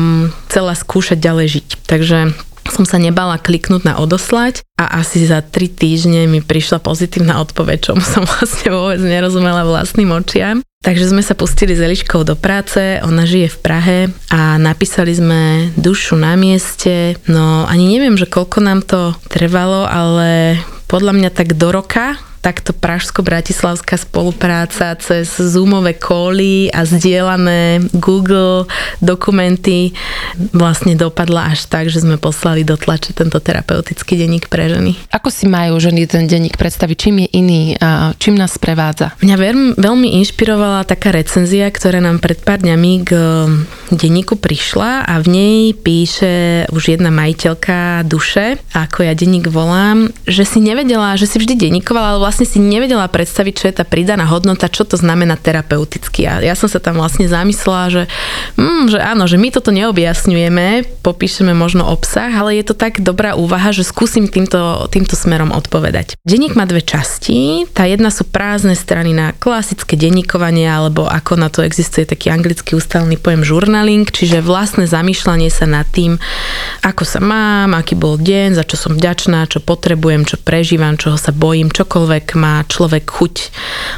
chcela 0.48 0.74
skúšať 0.74 1.18
ďalej 1.20 1.48
žiť. 1.60 1.68
Takže 1.86 2.20
som 2.65 2.84
sa 2.84 2.98
nebala 2.98 3.38
kliknúť 3.38 3.86
na 3.86 3.94
odoslať 4.01 4.65
a 4.82 5.00
asi 5.01 5.22
za 5.22 5.46
tri 5.46 5.70
týždne 5.70 6.25
mi 6.25 6.42
prišla 6.42 6.82
pozitívna 6.82 7.38
odpoveď, 7.46 7.92
čomu 7.92 8.01
som 8.13 8.25
vlastne 8.25 8.74
vôbec 8.74 9.01
nerozumela 9.01 9.65
vlastným 9.65 10.10
očiam. 10.13 10.65
Takže 10.86 11.18
sme 11.18 11.25
sa 11.25 11.34
pustili 11.34 11.74
s 11.74 11.82
Eliškou 11.82 12.22
do 12.22 12.38
práce, 12.38 13.01
ona 13.01 13.25
žije 13.25 13.58
v 13.58 13.62
Prahe 13.62 14.00
a 14.30 14.62
napísali 14.62 15.18
sme 15.18 15.74
dušu 15.82 16.13
na 16.13 16.38
mieste. 16.38 17.18
No 17.25 17.65
ani 17.65 17.89
neviem, 17.89 18.13
že 18.22 18.30
koľko 18.30 18.62
nám 18.62 18.86
to 18.86 19.18
trvalo, 19.25 19.89
ale 19.89 20.62
podľa 20.86 21.18
mňa 21.18 21.30
tak 21.34 21.58
do 21.58 21.74
roka 21.74 22.22
takto 22.46 22.78
pražsko-bratislavská 22.78 23.98
spolupráca 23.98 24.94
cez 25.02 25.34
zoomové 25.34 25.98
kóly 25.98 26.70
a 26.70 26.86
zdieľané 26.86 27.90
Google 27.98 28.70
dokumenty 29.02 29.98
vlastne 30.54 30.94
dopadla 30.94 31.50
až 31.50 31.66
tak, 31.66 31.90
že 31.90 32.06
sme 32.06 32.22
poslali 32.22 32.62
do 32.62 32.78
tlače 32.78 33.18
tento 33.18 33.42
terapeutický 33.42 34.14
denník 34.14 34.46
pre 34.46 34.70
ženy. 34.70 34.94
Ako 35.10 35.34
si 35.34 35.50
majú 35.50 35.82
ženy 35.82 36.06
ten 36.06 36.30
denník 36.30 36.54
predstaviť? 36.54 36.98
Čím 37.02 37.16
je 37.25 37.28
iný 37.34 37.64
a 37.82 38.14
čím 38.22 38.38
nás 38.38 38.62
prevádza? 38.62 39.18
Mňa 39.25 39.36
veľmi, 39.42 39.68
veľmi 39.82 40.08
inšpirovala 40.22 40.86
taká 40.86 41.10
recenzia, 41.10 41.66
ktorá 41.74 41.98
nám 41.98 42.22
pred 42.22 42.38
pár 42.46 42.62
dňami 42.62 42.92
k 43.02 43.12
denníku 43.90 44.38
prišla 44.38 45.08
a 45.08 45.18
v 45.18 45.28
nej 45.34 45.60
píše 45.74 46.68
už 46.70 46.94
jedna 46.94 47.10
majiteľka 47.10 48.06
duše, 48.06 48.62
ako 48.75 49.08
ja 49.08 49.18
denník 49.18 49.48
volám, 49.50 50.12
že 50.28 50.46
si 50.46 50.60
nevedela, 50.62 51.18
že 51.18 51.25
si 51.25 51.40
vždy 51.40 51.58
denníkovala, 51.58 52.18
ale 52.18 52.20
vlastne 52.20 52.35
vlastne 52.36 52.51
si 52.51 52.60
nevedela 52.60 53.08
predstaviť, 53.08 53.54
čo 53.56 53.65
je 53.72 53.80
tá 53.80 53.88
pridaná 53.88 54.27
hodnota, 54.27 54.68
čo 54.68 54.84
to 54.84 55.00
znamená 55.00 55.39
terapeuticky. 55.39 56.27
A 56.27 56.44
ja 56.44 56.51
som 56.51 56.68
sa 56.68 56.84
tam 56.84 57.00
vlastne 57.00 57.32
zamyslela, 57.32 57.88
že, 57.88 58.04
mm, 58.60 58.92
že 58.92 59.00
áno, 59.00 59.24
že 59.24 59.39
my 59.39 59.56
toto 59.56 59.72
neobjasňujeme, 59.72 61.00
popíšeme 61.00 61.56
možno 61.56 61.88
obsah, 61.88 62.27
ale 62.27 62.60
je 62.60 62.68
to 62.68 62.75
tak 62.75 63.00
dobrá 63.00 63.39
úvaha, 63.39 63.72
že 63.72 63.88
skúsim 63.88 64.27
týmto, 64.27 64.92
týmto 64.92 65.15
smerom 65.15 65.56
odpovedať. 65.56 66.20
Denník 66.27 66.60
má 66.60 66.68
dve 66.68 66.84
časti. 66.84 67.72
Tá 67.72 67.88
jedna 67.88 68.12
sú 68.12 68.27
prázdne 68.27 68.75
strany 68.75 69.15
na 69.15 69.32
klasické 69.32 69.96
denníkovanie, 69.96 70.68
alebo 70.68 71.08
ako 71.08 71.39
na 71.39 71.48
to 71.48 71.63
existuje 71.63 72.04
taký 72.04 72.36
anglický 72.36 72.75
ustálený 72.75 73.15
pojem 73.15 73.48
journaling, 73.48 74.12
čiže 74.12 74.44
vlastné 74.44 74.92
zamýšľanie 74.92 75.48
sa 75.48 75.63
nad 75.63 75.88
tým, 75.88 76.20
ako 76.84 77.08
sa 77.08 77.24
mám, 77.24 77.72
aký 77.80 77.96
bol 77.96 78.20
deň, 78.20 78.60
za 78.60 78.68
čo 78.68 78.75
som 78.75 79.00
vďačná, 79.00 79.48
čo 79.48 79.63
potrebujem, 79.63 80.27
čo 80.27 80.36
prežívam, 80.36 81.00
čoho 81.00 81.15
sa 81.15 81.32
bojím, 81.32 81.72
čokoľvek 81.72 82.25
má 82.34 82.65
človek 82.65 83.05
chuť 83.05 83.36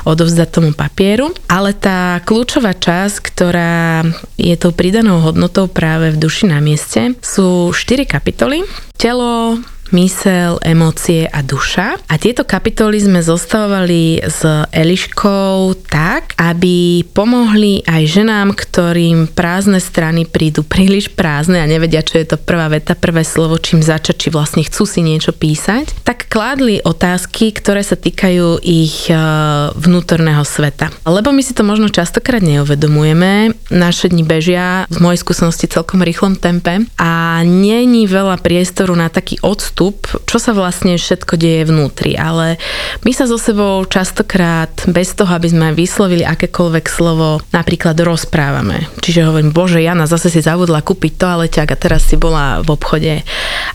odovzdať 0.04 0.50
tomu 0.52 0.76
papieru. 0.76 1.32
Ale 1.48 1.72
tá 1.72 2.20
kľúčová 2.28 2.76
časť, 2.76 3.16
ktorá 3.24 4.04
je 4.36 4.56
tou 4.60 4.76
pridanou 4.76 5.24
hodnotou 5.24 5.72
práve 5.72 6.12
v 6.12 6.20
duši 6.20 6.52
na 6.52 6.60
mieste, 6.60 7.16
sú 7.24 7.72
štyri 7.72 8.04
kapitoly. 8.04 8.68
Telo, 9.00 9.62
mysel, 9.96 10.60
emócie 10.66 11.30
a 11.32 11.40
duša. 11.40 11.96
A 12.12 12.20
tieto 12.20 12.44
kapitoly 12.44 13.00
sme 13.00 13.24
zostavovali 13.24 14.20
s 14.28 14.44
Eliškou 14.76 15.88
tak, 15.88 16.36
aby 16.36 17.08
pomohli 17.16 17.86
aj 17.88 18.04
ženám, 18.06 18.52
ktorým 18.52 19.32
prázdne 19.32 19.80
strany 19.80 20.28
prídu 20.28 20.68
príliš 20.68 21.08
prázdne 21.16 21.64
a 21.64 21.70
nevedia, 21.70 22.04
čo 22.04 22.20
je 22.20 22.36
to 22.36 22.38
prvá 22.38 22.68
veta, 22.68 22.92
prvé 22.92 23.24
slovo, 23.24 23.56
čím 23.56 23.80
začať, 23.80 24.28
či 24.28 24.28
vlastne 24.28 24.68
chcú 24.68 24.84
si 24.84 25.00
niečo 25.00 25.32
písať, 25.32 26.04
tak 26.04 26.28
kládli 26.28 26.84
otázky, 26.84 27.56
ktoré 27.56 27.82
sa 27.86 27.96
týkajú 27.96 28.60
ich 28.66 29.08
e, 29.08 29.16
vnútorného 29.72 30.44
sveta. 30.44 30.92
Lebo 31.08 31.32
my 31.32 31.40
si 31.40 31.56
to 31.56 31.64
možno 31.64 31.88
častokrát 31.88 32.44
neuvedomujeme, 32.44 33.56
naše 33.72 34.12
dni 34.12 34.28
bežia 34.28 34.84
z 34.92 34.98
mojej 35.00 35.24
skúsenosti 35.24 35.72
celkom 35.72 36.04
rýchlom 36.04 36.36
tempe 36.36 36.84
a 37.00 37.42
není 37.46 38.04
veľa 38.10 38.42
priestoru 38.44 38.92
na 38.98 39.08
taký 39.08 39.40
odstup 39.42 39.77
vstup, 39.78 40.26
čo 40.26 40.42
sa 40.42 40.58
vlastne 40.58 40.98
všetko 40.98 41.38
deje 41.38 41.70
vnútri, 41.70 42.18
ale 42.18 42.58
my 43.06 43.14
sa 43.14 43.30
so 43.30 43.38
sebou 43.38 43.86
častokrát 43.86 44.74
bez 44.90 45.14
toho, 45.14 45.30
aby 45.30 45.54
sme 45.54 45.78
vyslovili 45.78 46.26
akékoľvek 46.26 46.86
slovo, 46.90 47.46
napríklad 47.54 47.94
rozprávame. 48.02 48.90
Čiže 49.06 49.30
hovorím, 49.30 49.54
bože, 49.54 49.78
Jana 49.78 50.10
zase 50.10 50.34
si 50.34 50.42
zavodla 50.42 50.82
kúpiť 50.82 51.22
toaleťak 51.22 51.70
a 51.70 51.78
teraz 51.78 52.10
si 52.10 52.18
bola 52.18 52.66
v 52.66 52.74
obchode. 52.74 53.22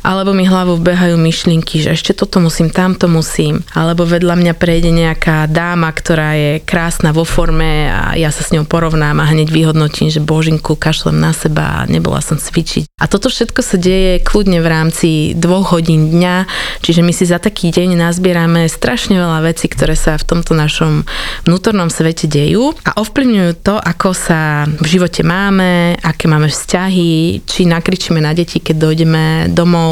Alebo 0.03 0.35
mi 0.35 0.43
hlavou 0.43 0.83
behajú 0.83 1.15
myšlienky, 1.15 1.79
že 1.79 1.95
ešte 1.95 2.11
toto 2.11 2.43
musím, 2.43 2.75
tamto 2.75 3.07
musím. 3.07 3.63
Alebo 3.71 4.03
vedľa 4.03 4.35
mňa 4.35 4.55
prejde 4.59 4.91
nejaká 4.91 5.47
dáma, 5.47 5.95
ktorá 5.95 6.35
je 6.35 6.53
krásna 6.63 7.15
vo 7.15 7.23
forme 7.23 7.87
a 7.87 8.19
ja 8.19 8.35
sa 8.35 8.43
s 8.43 8.51
ňou 8.51 8.67
porovnám 8.67 9.23
a 9.23 9.31
hneď 9.31 9.55
vyhodnotím, 9.55 10.11
že 10.11 10.19
božinku, 10.19 10.75
kašlem 10.75 11.23
na 11.23 11.31
seba 11.31 11.83
a 11.83 11.87
nebola 11.87 12.19
som 12.19 12.35
cvičiť. 12.35 12.91
A 12.99 13.07
toto 13.07 13.31
všetko 13.31 13.61
sa 13.63 13.77
deje 13.79 14.23
kľudne 14.23 14.59
v 14.59 14.71
rámci 14.71 15.09
dvoch 15.39 15.75
hodín 15.75 16.11
dňa, 16.11 16.47
čiže 16.83 17.03
my 17.03 17.13
si 17.15 17.27
za 17.27 17.39
taký 17.39 17.71
deň 17.71 17.99
nazbierame 17.99 18.67
strašne 18.67 19.19
veľa 19.19 19.43
vecí, 19.47 19.67
ktoré 19.67 19.99
sa 19.99 20.19
v 20.19 20.27
tomto 20.27 20.55
našom 20.55 21.07
vnútornom 21.47 21.91
svete 21.91 22.31
dejú 22.31 22.75
a 22.87 22.99
ovplyvňujú 22.99 23.53
to, 23.63 23.75
ako 23.79 24.15
sa 24.15 24.67
v 24.67 24.87
živote 24.87 25.27
máme, 25.27 25.99
aké 26.01 26.31
máme 26.31 26.47
vzťahy, 26.47 27.43
či 27.45 27.67
nakričíme 27.67 28.23
na 28.23 28.33
deti, 28.33 28.63
keď 28.63 28.77
dojdeme 28.79 29.23
domov. 29.51 29.92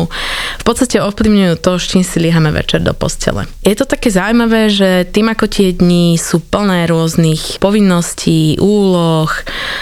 V 0.60 0.64
podstate 0.64 1.02
ovplyvňujú 1.02 1.54
to, 1.58 1.76
s 1.76 1.84
čím 1.90 2.06
si 2.06 2.22
líhame 2.22 2.54
večer 2.54 2.80
do 2.80 2.94
postele. 2.94 3.50
Je 3.66 3.74
to 3.74 3.84
také 3.84 4.08
zaujímavé, 4.08 4.70
že 4.70 5.08
tým, 5.10 5.32
ako 5.32 5.50
tie 5.50 5.74
dni 5.74 6.14
sú 6.14 6.38
plné 6.38 6.86
rôznych 6.86 7.58
povinností, 7.58 8.56
úloh, 8.62 9.28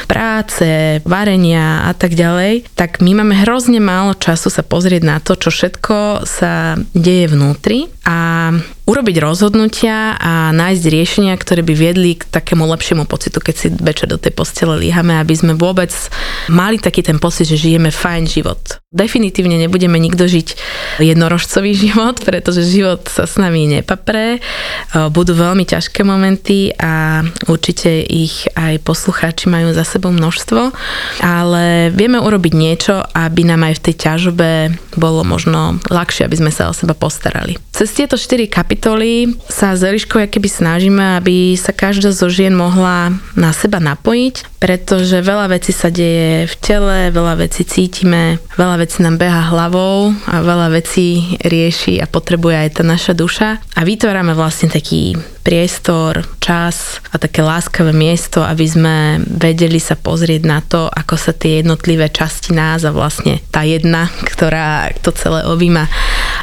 práce, 0.09 0.99
varenia 1.05 1.87
a 1.87 1.93
tak 1.93 2.17
ďalej, 2.17 2.73
tak 2.73 3.05
my 3.05 3.23
máme 3.23 3.35
hrozne 3.45 3.79
málo 3.79 4.17
času 4.17 4.49
sa 4.49 4.65
pozrieť 4.65 5.03
na 5.05 5.21
to, 5.21 5.37
čo 5.37 5.53
všetko 5.53 6.25
sa 6.25 6.81
deje 6.97 7.29
vnútri 7.29 7.93
a 8.09 8.51
urobiť 8.89 9.21
rozhodnutia 9.21 10.17
a 10.17 10.49
nájsť 10.57 10.85
riešenia, 10.89 11.37
ktoré 11.37 11.61
by 11.61 11.75
viedli 11.77 12.17
k 12.17 12.25
takému 12.25 12.65
lepšiemu 12.65 13.05
pocitu, 13.05 13.37
keď 13.37 13.55
si 13.55 13.69
večer 13.69 14.09
do 14.09 14.17
tej 14.17 14.33
postele 14.33 14.81
líhame, 14.81 15.13
aby 15.21 15.37
sme 15.37 15.53
vôbec 15.53 15.93
mali 16.49 16.81
taký 16.81 17.05
ten 17.05 17.21
pocit, 17.21 17.45
že 17.45 17.61
žijeme 17.61 17.93
fajn 17.93 18.25
život. 18.25 18.81
Definitívne 18.89 19.61
nebudeme 19.61 20.01
nikto 20.01 20.25
žiť 20.25 20.57
jednorožcový 21.05 21.77
život, 21.85 22.17
pretože 22.25 22.65
život 22.65 23.05
sa 23.13 23.29
s 23.29 23.37
nami 23.37 23.69
nepapré. 23.69 24.41
Budú 25.13 25.37
veľmi 25.37 25.69
ťažké 25.69 26.01
momenty 26.09 26.73
a 26.81 27.21
určite 27.45 28.01
ich 28.01 28.49
aj 28.57 28.81
poslucháči 28.89 29.53
majú 29.53 29.77
za 29.77 29.85
sebou 29.85 30.09
množstvo, 30.09 30.73
ale 31.21 31.93
vieme 31.93 32.17
urobiť 32.17 32.53
niečo, 32.57 33.05
aby 33.13 33.45
nám 33.45 33.69
aj 33.69 33.77
v 33.77 33.85
tej 33.85 33.95
ťažobe 34.01 34.49
bolo 34.97 35.21
možno 35.29 35.77
ľahšie, 35.93 36.25
aby 36.25 36.41
sme 36.41 36.49
sa 36.49 36.73
o 36.73 36.75
seba 36.75 36.97
postarali. 36.97 37.61
Cez 37.69 37.93
tieto 37.93 38.17
štyri 38.17 38.49
kapitoly 38.49 38.78
sa 39.51 39.75
s 39.75 39.83
Eliškou 39.83 40.23
keby 40.23 40.49
snažíme, 40.49 41.19
aby 41.19 41.59
sa 41.59 41.75
každá 41.75 42.15
zo 42.15 42.31
žien 42.31 42.55
mohla 42.55 43.13
na 43.35 43.51
seba 43.51 43.83
napojiť, 43.83 44.59
pretože 44.59 45.23
veľa 45.23 45.55
vecí 45.55 45.71
sa 45.71 45.91
deje 45.91 46.51
v 46.51 46.55
tele, 46.59 46.99
veľa 47.15 47.35
vecí 47.43 47.63
cítime, 47.63 48.43
veľa 48.59 48.83
vecí 48.83 49.03
nám 49.03 49.19
beha 49.19 49.51
hlavou 49.51 50.11
a 50.27 50.43
veľa 50.43 50.75
vecí 50.75 51.39
rieši 51.43 52.03
a 52.03 52.11
potrebuje 52.11 52.57
aj 52.57 52.71
tá 52.79 52.83
naša 52.83 53.13
duša. 53.15 53.49
A 53.79 53.81
vytvárame 53.87 54.35
vlastne 54.35 54.71
taký 54.71 55.15
priestor, 55.49 56.29
čas 56.45 57.01
a 57.09 57.17
také 57.17 57.41
láskavé 57.41 57.97
miesto, 57.97 58.45
aby 58.45 58.69
sme 58.69 58.97
vedeli 59.25 59.81
sa 59.81 59.97
pozrieť 59.97 60.43
na 60.45 60.61
to, 60.61 60.93
ako 60.93 61.17
sa 61.17 61.33
tie 61.33 61.65
jednotlivé 61.65 62.13
časti 62.13 62.53
nás 62.53 62.85
a 62.85 62.93
vlastne 62.93 63.41
tá 63.49 63.65
jedna, 63.65 64.13
ktorá 64.29 64.93
to 65.01 65.09
celé 65.17 65.49
objíma, 65.49 65.89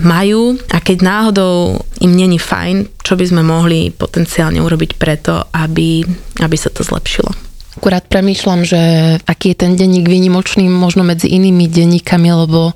majú. 0.02 0.58
A 0.74 0.82
keď 0.82 0.98
náhodou 1.06 1.86
im 2.06 2.13
není 2.13 2.38
fajn, 2.38 3.02
čo 3.02 3.18
by 3.18 3.26
sme 3.26 3.41
mohli 3.41 3.89
potenciálne 3.89 4.62
urobiť 4.62 5.02
preto, 5.02 5.50
aby, 5.50 6.06
aby 6.39 6.56
sa 6.56 6.70
to 6.70 6.86
zlepšilo. 6.86 7.34
Akurát 7.76 8.08
premýšľam, 8.08 8.62
že 8.63 8.82
aký 9.28 9.52
je 9.52 9.60
ten 9.60 9.76
denník 9.76 10.08
výnimočný 10.08 10.72
možno 10.72 11.04
medzi 11.04 11.28
inými 11.28 11.68
denníkami, 11.68 12.30
lebo 12.32 12.72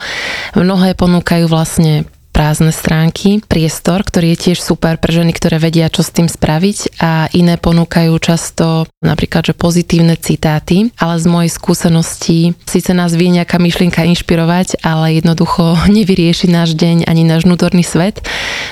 mnohé 0.59 0.91
ponúkajú 0.99 1.47
vlastne 1.47 2.03
prázdne 2.39 2.71
stránky, 2.71 3.43
priestor, 3.43 3.99
ktorý 4.07 4.31
je 4.31 4.39
tiež 4.47 4.63
super 4.63 4.95
pre 4.95 5.11
ženy, 5.11 5.35
ktoré 5.35 5.59
vedia, 5.59 5.91
čo 5.91 6.07
s 6.07 6.15
tým 6.15 6.31
spraviť 6.31 6.95
a 7.03 7.27
iné 7.35 7.59
ponúkajú 7.59 8.15
často 8.15 8.87
napríklad, 9.03 9.51
že 9.51 9.59
pozitívne 9.59 10.15
citáty, 10.15 10.87
ale 10.95 11.19
z 11.19 11.27
mojej 11.27 11.51
skúsenosti 11.51 12.55
síce 12.63 12.95
nás 12.95 13.11
vie 13.11 13.27
nejaká 13.27 13.59
myšlienka 13.59 14.07
inšpirovať, 14.07 14.79
ale 14.87 15.19
jednoducho 15.19 15.75
nevyrieši 15.99 16.47
náš 16.47 16.79
deň 16.79 17.11
ani 17.11 17.27
náš 17.27 17.43
vnútorný 17.43 17.83
svet, 17.83 18.23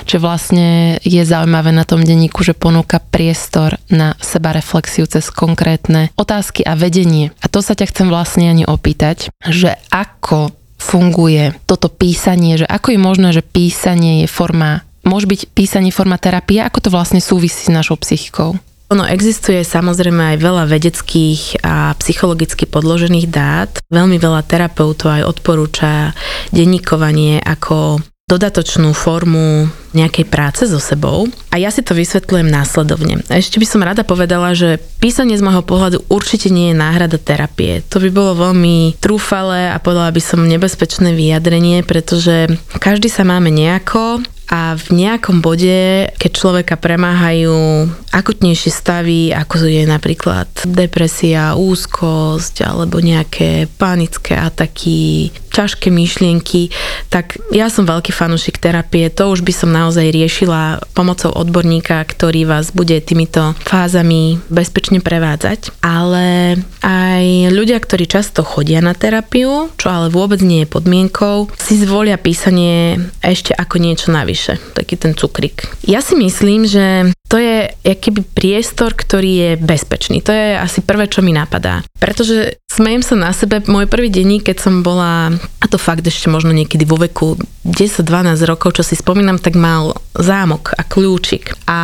čo 0.08 0.16
vlastne 0.16 0.96
je 1.04 1.20
zaujímavé 1.20 1.68
na 1.68 1.84
tom 1.84 2.00
denníku, 2.00 2.40
že 2.40 2.56
ponúka 2.56 3.04
priestor 3.04 3.76
na 3.92 4.16
seba 4.24 4.56
reflexiu 4.56 5.04
cez 5.04 5.28
konkrétne 5.28 6.08
otázky 6.16 6.64
a 6.64 6.72
vedenie. 6.72 7.36
A 7.44 7.52
to 7.52 7.60
sa 7.60 7.76
ťa 7.76 7.92
chcem 7.92 8.08
vlastne 8.08 8.48
ani 8.48 8.64
opýtať, 8.64 9.28
že 9.44 9.76
ako 9.92 10.56
funguje 10.78 11.58
toto 11.66 11.90
písanie, 11.90 12.56
že 12.56 12.66
ako 12.66 12.94
je 12.94 13.00
možné, 13.02 13.28
že 13.34 13.42
písanie 13.42 14.24
je 14.24 14.28
forma, 14.30 14.86
môže 15.02 15.26
byť 15.26 15.40
písanie 15.52 15.90
forma 15.90 16.16
terapie, 16.16 16.62
ako 16.62 16.88
to 16.88 16.94
vlastne 16.94 17.18
súvisí 17.18 17.68
s 17.68 17.74
našou 17.74 17.98
psychikou? 18.00 18.56
Ono 18.88 19.04
existuje 19.04 19.60
samozrejme 19.68 20.32
aj 20.32 20.36
veľa 20.40 20.64
vedeckých 20.64 21.60
a 21.60 21.92
psychologicky 22.00 22.64
podložených 22.64 23.26
dát. 23.28 23.68
Veľmi 23.92 24.16
veľa 24.16 24.40
terapeutov 24.48 25.12
aj 25.12 25.28
odporúča 25.28 26.16
denníkovanie 26.56 27.44
ako 27.44 28.00
dodatočnú 28.28 28.92
formu 28.92 29.72
nejakej 29.96 30.28
práce 30.28 30.68
so 30.68 30.76
sebou 30.76 31.32
a 31.48 31.56
ja 31.56 31.72
si 31.72 31.80
to 31.80 31.96
vysvetľujem 31.96 32.44
následovne. 32.44 33.24
A 33.32 33.40
ešte 33.40 33.56
by 33.56 33.66
som 33.66 33.80
rada 33.80 34.04
povedala, 34.04 34.52
že 34.52 34.76
písanie 35.00 35.40
z 35.40 35.42
môjho 35.42 35.64
pohľadu 35.64 36.04
určite 36.12 36.52
nie 36.52 36.70
je 36.70 36.76
náhrada 36.76 37.16
terapie. 37.16 37.80
To 37.88 37.96
by 37.96 38.12
bolo 38.12 38.52
veľmi 38.52 39.00
trúfale 39.00 39.72
a 39.72 39.80
povedala 39.80 40.12
by 40.12 40.20
som 40.20 40.44
nebezpečné 40.44 41.16
vyjadrenie, 41.16 41.80
pretože 41.88 42.52
každý 42.76 43.08
sa 43.08 43.24
máme 43.24 43.48
nejako 43.48 44.20
a 44.48 44.72
v 44.80 45.04
nejakom 45.04 45.44
bode, 45.44 46.08
keď 46.16 46.30
človeka 46.32 46.80
premáhajú 46.80 47.84
akutnejšie 48.08 48.72
stavy, 48.72 49.20
ako 49.28 49.68
je 49.68 49.84
napríklad 49.84 50.48
depresia, 50.64 51.52
úzkosť 51.52 52.64
alebo 52.64 52.96
nejaké 52.96 53.68
panické 53.76 54.40
ataky, 54.40 55.28
ťažké 55.58 55.90
myšlienky, 55.90 56.70
tak 57.10 57.34
ja 57.50 57.66
som 57.66 57.82
veľký 57.82 58.14
fanúšik 58.14 58.62
terapie, 58.62 59.10
to 59.10 59.26
už 59.34 59.42
by 59.42 59.50
som 59.50 59.74
naozaj 59.74 60.06
riešila 60.14 60.78
pomocou 60.94 61.34
odborníka, 61.34 61.98
ktorý 62.06 62.46
vás 62.46 62.70
bude 62.70 62.94
týmito 63.02 63.58
fázami 63.66 64.38
bezpečne 64.46 65.02
prevádzať. 65.02 65.74
Ale 65.82 66.58
aj 66.86 67.50
ľudia, 67.50 67.82
ktorí 67.82 68.06
často 68.06 68.46
chodia 68.46 68.78
na 68.78 68.94
terapiu, 68.94 69.74
čo 69.74 69.86
ale 69.90 70.14
vôbec 70.14 70.38
nie 70.38 70.62
je 70.62 70.70
podmienkou, 70.70 71.50
si 71.58 71.74
zvolia 71.82 72.14
písanie 72.14 73.02
ešte 73.18 73.50
ako 73.50 73.82
niečo 73.82 74.14
navyše, 74.14 74.62
taký 74.78 74.94
ten 74.94 75.18
cukrik. 75.18 75.66
Ja 75.82 75.98
si 75.98 76.14
myslím, 76.14 76.68
že 76.68 77.10
to 77.28 77.36
je 77.36 77.68
akýby 77.84 78.24
priestor, 78.24 78.96
ktorý 78.96 79.30
je 79.36 79.50
bezpečný. 79.60 80.24
To 80.24 80.32
je 80.32 80.56
asi 80.56 80.80
prvé, 80.80 81.12
čo 81.12 81.20
mi 81.20 81.36
napadá. 81.36 81.84
Pretože 82.00 82.56
smejem 82.72 83.04
sa 83.04 83.20
na 83.20 83.36
sebe, 83.36 83.60
môj 83.68 83.84
prvý 83.84 84.08
denník, 84.08 84.48
keď 84.48 84.56
som 84.64 84.80
bola, 84.80 85.36
a 85.36 85.66
to 85.68 85.76
fakt 85.76 86.08
ešte 86.08 86.32
možno 86.32 86.56
niekedy 86.56 86.88
vo 86.88 86.96
veku 86.96 87.36
10-12 87.68 88.32
rokov, 88.48 88.80
čo 88.80 88.82
si 88.86 88.96
spomínam, 88.96 89.36
tak 89.36 89.60
mal 89.60 89.92
zámok 90.16 90.72
a 90.72 90.82
kľúčik. 90.88 91.52
A 91.68 91.78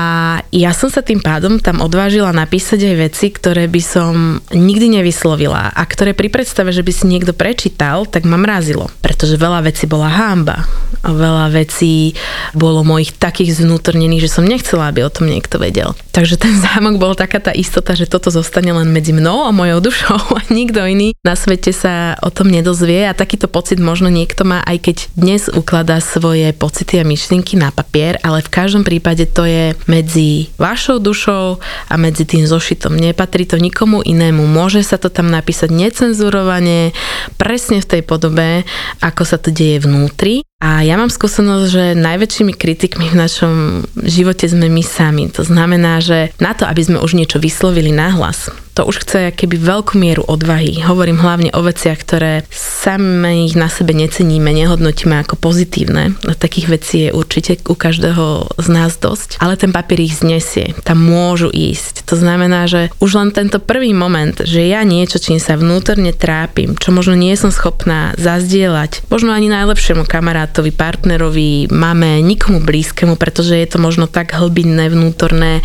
ja 0.49 0.73
som 0.73 0.89
sa 0.89 1.05
tým 1.05 1.21
pádom 1.21 1.61
tam 1.61 1.85
odvážila 1.85 2.33
napísať 2.33 2.89
aj 2.89 2.97
veci, 2.97 3.27
ktoré 3.29 3.69
by 3.69 3.83
som 3.85 4.41
nikdy 4.49 4.97
nevyslovila 4.97 5.77
a 5.77 5.83
ktoré 5.85 6.17
pri 6.17 6.33
predstave, 6.33 6.73
že 6.73 6.81
by 6.81 6.93
si 6.95 7.05
niekto 7.05 7.37
prečítal, 7.37 8.09
tak 8.09 8.25
ma 8.25 8.41
mrazilo. 8.41 8.89
Pretože 9.05 9.37
veľa 9.37 9.69
vecí 9.69 9.85
bola 9.85 10.09
hámba. 10.09 10.65
A 11.05 11.13
veľa 11.13 11.53
vecí 11.53 12.17
bolo 12.57 12.81
mojich 12.81 13.13
takých 13.13 13.61
zvnútornených, 13.61 14.25
že 14.25 14.41
som 14.41 14.49
nechcela, 14.49 14.89
aby 14.89 15.05
o 15.05 15.13
tom 15.13 15.34
niekto 15.35 15.59
vedel. 15.59 15.99
Takže 16.15 16.39
ten 16.39 16.55
zámok 16.65 17.03
bol 17.03 17.19
taká 17.19 17.43
tá 17.43 17.51
istota, 17.51 17.99
že 17.99 18.07
toto 18.07 18.31
zostane 18.31 18.71
len 18.71 18.95
medzi 18.95 19.11
mnou 19.11 19.43
a 19.43 19.51
mojou 19.51 19.83
dušou 19.83 20.19
a 20.39 20.43
nikto 20.55 20.87
iný 20.87 21.15
na 21.25 21.35
svete 21.35 21.73
sa 21.73 22.21
o 22.21 22.29
tom 22.29 22.53
nedozvie 22.53 23.09
a 23.09 23.17
takýto 23.17 23.49
pocit 23.49 23.81
možno 23.81 24.13
niekto 24.13 24.45
má, 24.45 24.61
aj 24.69 24.79
keď 24.85 24.97
dnes 25.17 25.49
ukladá 25.49 25.97
svoje 26.05 26.53
pocity 26.53 27.01
a 27.01 27.05
myšlienky 27.09 27.57
na 27.57 27.73
papier, 27.73 28.21
ale 28.21 28.45
v 28.45 28.53
každom 28.53 28.85
prípade 28.85 29.25
to 29.33 29.49
je 29.49 29.73
medzi 29.89 30.53
vašou 30.61 31.01
dušou 31.01 31.65
a 31.89 31.95
medzi 31.97 32.29
tým 32.29 32.45
zošitom. 32.45 32.93
Nepatrí 32.93 33.49
to 33.49 33.57
nikomu 33.57 34.05
inému. 34.05 34.45
Môže 34.45 34.85
sa 34.85 35.01
to 35.01 35.09
tam 35.09 35.33
napísať 35.33 35.73
necenzurovane, 35.73 36.93
presne 37.41 37.81
v 37.81 37.89
tej 37.89 38.03
podobe, 38.05 38.69
ako 39.01 39.25
sa 39.25 39.41
to 39.41 39.49
deje 39.49 39.81
vnútri. 39.81 40.45
A 40.63 40.81
ja 40.81 40.97
mám 40.97 41.13
skúsenosť, 41.13 41.65
že 41.69 41.85
najväčšími 41.99 42.53
kritikmi 42.57 43.13
v 43.13 43.21
našom 43.21 43.85
živote 44.01 44.49
sme 44.49 44.71
my 44.71 44.81
sami. 44.81 45.29
To 45.35 45.45
znamená, 45.45 46.01
že 46.01 46.33
na 46.41 46.57
to, 46.57 46.65
aby 46.65 46.81
sme 46.81 46.99
už 47.05 47.19
niečo 47.19 47.37
vyslovili 47.37 47.93
nahlas, 47.93 48.49
to 48.75 48.83
už 48.91 49.07
chce 49.07 49.31
keby 49.31 49.55
veľkú 49.55 49.95
mieru 49.95 50.27
odvahy. 50.27 50.83
Hovorím 50.83 51.23
hlavne 51.23 51.55
o 51.55 51.63
veciach, 51.63 52.03
ktoré 52.03 52.43
sami 52.51 53.47
ich 53.47 53.55
na 53.55 53.71
sebe 53.71 53.95
neceníme, 53.95 54.51
nehodnotíme 54.51 55.15
ako 55.23 55.39
pozitívne. 55.39 56.19
Takých 56.27 56.67
vecí 56.67 56.97
je 57.09 57.15
určite 57.15 57.63
u 57.71 57.79
každého 57.79 58.59
z 58.59 58.69
nás 58.69 58.99
dosť, 58.99 59.39
ale 59.39 59.55
ten 59.55 59.71
papier 59.71 60.03
ich 60.03 60.19
znesie. 60.19 60.75
Tam 60.83 60.99
môžu 60.99 61.55
ísť. 61.55 62.03
To 62.11 62.19
znamená, 62.19 62.67
že 62.67 62.91
už 62.99 63.15
len 63.15 63.31
tento 63.31 63.63
prvý 63.63 63.95
moment, 63.95 64.35
že 64.43 64.67
ja 64.67 64.83
niečo, 64.83 65.23
čím 65.23 65.39
sa 65.39 65.55
vnútorne 65.55 66.11
trápim, 66.11 66.75
čo 66.75 66.91
možno 66.91 67.15
nie 67.15 67.33
som 67.39 67.55
schopná 67.55 68.13
zazdieľať, 68.19 69.07
možno 69.07 69.31
ani 69.31 69.47
najlepšiemu 69.55 70.03
kamarátovi, 70.03 70.75
partnerovi, 70.75 71.71
mame, 71.71 72.19
nikomu 72.27 72.59
blízkemu, 72.59 73.15
pretože 73.15 73.55
je 73.55 73.69
to 73.71 73.79
možno 73.79 74.11
tak 74.11 74.35
hlbinné, 74.35 74.91
vnútorné, 74.91 75.63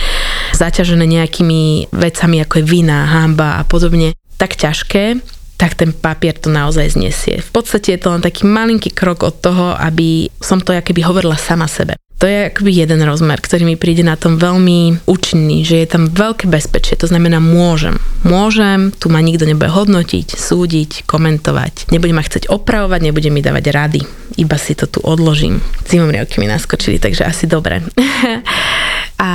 zaťažené 0.53 1.09
nejakými 1.09 1.89
vecami 1.89 2.37
ako 2.45 2.61
je 2.61 2.65
vina, 2.69 2.98
hamba 3.05 3.59
a 3.59 3.63
podobne 3.67 4.15
tak 4.39 4.55
ťažké, 4.55 5.19
tak 5.59 5.75
ten 5.75 5.91
papier 5.91 6.31
to 6.39 6.47
naozaj 6.47 6.95
znesie. 6.95 7.43
V 7.43 7.51
podstate 7.51 7.95
je 7.95 7.99
to 7.99 8.15
len 8.15 8.23
taký 8.23 8.47
malinký 8.47 8.95
krok 8.95 9.27
od 9.27 9.43
toho, 9.43 9.75
aby 9.75 10.31
som 10.39 10.63
to 10.63 10.71
keby 10.71 11.03
hovorila 11.03 11.35
sama 11.35 11.67
sebe. 11.67 11.99
To 12.19 12.27
je 12.27 12.51
akoby 12.51 12.83
jeden 12.83 12.99
rozmer, 13.07 13.39
ktorý 13.39 13.63
mi 13.63 13.79
príde 13.79 14.03
na 14.03 14.19
tom 14.19 14.35
veľmi 14.35 15.07
účinný, 15.07 15.63
že 15.63 15.79
je 15.79 15.87
tam 15.87 16.11
veľké 16.11 16.51
bezpečie, 16.51 16.99
to 16.99 17.07
znamená 17.07 17.39
môžem. 17.39 17.95
Môžem, 18.27 18.91
tu 18.91 19.07
ma 19.07 19.23
nikto 19.23 19.47
nebude 19.47 19.71
hodnotiť, 19.71 20.35
súdiť, 20.35 21.07
komentovať. 21.07 21.87
Nebude 21.95 22.11
ma 22.11 22.19
chcieť 22.19 22.51
opravovať, 22.51 22.99
nebude 23.07 23.31
mi 23.31 23.39
dávať 23.39 23.65
rady. 23.71 24.01
Iba 24.35 24.59
si 24.59 24.75
to 24.75 24.91
tu 24.91 24.99
odložím. 24.99 25.63
Zimomriavky 25.87 26.43
mi 26.43 26.51
naskočili, 26.51 26.99
takže 26.99 27.23
asi 27.23 27.47
dobre. 27.47 27.79
A 29.19 29.31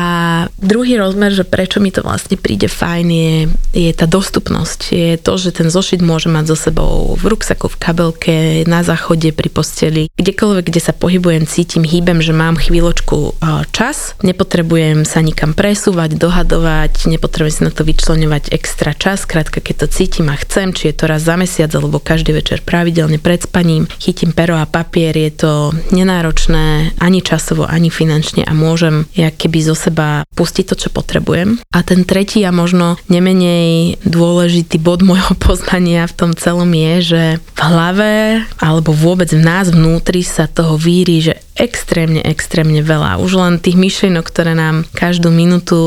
druhý 0.56 0.96
rozmer, 0.96 1.28
že 1.28 1.44
prečo 1.44 1.76
mi 1.76 1.92
to 1.92 2.00
vlastne 2.00 2.40
príde 2.40 2.72
fajn, 2.72 3.06
je, 3.12 3.36
je 3.76 3.92
tá 3.92 4.08
dostupnosť. 4.08 4.80
Je 4.96 5.20
to, 5.20 5.36
že 5.36 5.60
ten 5.60 5.68
zošit 5.68 6.00
môže 6.00 6.32
mať 6.32 6.44
so 6.48 6.56
sebou 6.56 7.12
v 7.20 7.24
ruksaku, 7.28 7.68
v 7.68 7.76
kabelke, 7.76 8.36
na 8.64 8.80
záchode, 8.80 9.28
pri 9.36 9.52
posteli. 9.52 10.08
Kdekoľvek, 10.16 10.64
kde 10.72 10.80
sa 10.80 10.96
pohybujem, 10.96 11.44
cítim, 11.44 11.84
hýbem, 11.84 12.24
že 12.24 12.32
mám 12.32 12.56
chvíľočku 12.56 13.36
čas. 13.76 14.16
Nepotrebujem 14.24 15.04
sa 15.04 15.20
nikam 15.20 15.52
presúvať, 15.52 16.16
dohadovať, 16.16 17.04
nepotrebujem 17.04 17.52
si 17.52 17.62
na 17.68 17.72
to 17.74 17.84
vyčlenovať 17.84 18.56
extra 18.56 18.96
čas. 18.96 19.28
Krátka, 19.28 19.60
keď 19.60 19.84
to 19.84 19.86
cítim 19.92 20.32
a 20.32 20.40
chcem, 20.40 20.72
či 20.72 20.88
je 20.88 20.96
to 20.96 21.04
raz 21.12 21.28
za 21.28 21.36
mesiac 21.36 21.68
alebo 21.76 22.00
každý 22.00 22.32
večer 22.32 22.64
pravidelne 22.64 23.20
pred 23.20 23.44
spaním, 23.44 23.84
chytím 24.00 24.32
pero 24.32 24.56
a 24.56 24.64
papier, 24.64 25.12
je 25.12 25.44
to 25.44 25.52
nenáročné 25.92 26.96
ani 26.96 27.20
časovo, 27.20 27.68
ani 27.68 27.92
finančne 27.92 28.48
a 28.48 28.52
môžem 28.56 29.04
ja 29.12 29.28
keby 29.28 29.60
zo 29.60 29.73
seba 29.76 30.26
pustiť 30.34 30.64
to, 30.72 30.74
čo 30.74 30.88
potrebujem. 30.90 31.60
A 31.74 31.78
ten 31.82 32.06
tretí 32.08 32.42
a 32.42 32.54
možno 32.54 32.96
nemenej 33.10 34.00
dôležitý 34.06 34.80
bod 34.80 35.04
môjho 35.08 35.34
poznania 35.38 36.08
v 36.08 36.16
tom 36.16 36.30
celom 36.34 36.70
je, 36.72 36.94
že 37.02 37.22
hlave 37.64 38.44
alebo 38.60 38.92
vôbec 38.92 39.32
v 39.32 39.40
nás 39.40 39.72
vnútri 39.72 40.20
sa 40.20 40.44
toho 40.44 40.76
víri, 40.76 41.24
že 41.24 41.34
extrémne, 41.54 42.18
extrémne 42.20 42.82
veľa. 42.82 43.22
Už 43.22 43.38
len 43.38 43.62
tých 43.62 43.78
myšlienok, 43.78 44.26
ktoré 44.26 44.58
nám 44.58 44.82
každú 44.90 45.30
minútu 45.30 45.78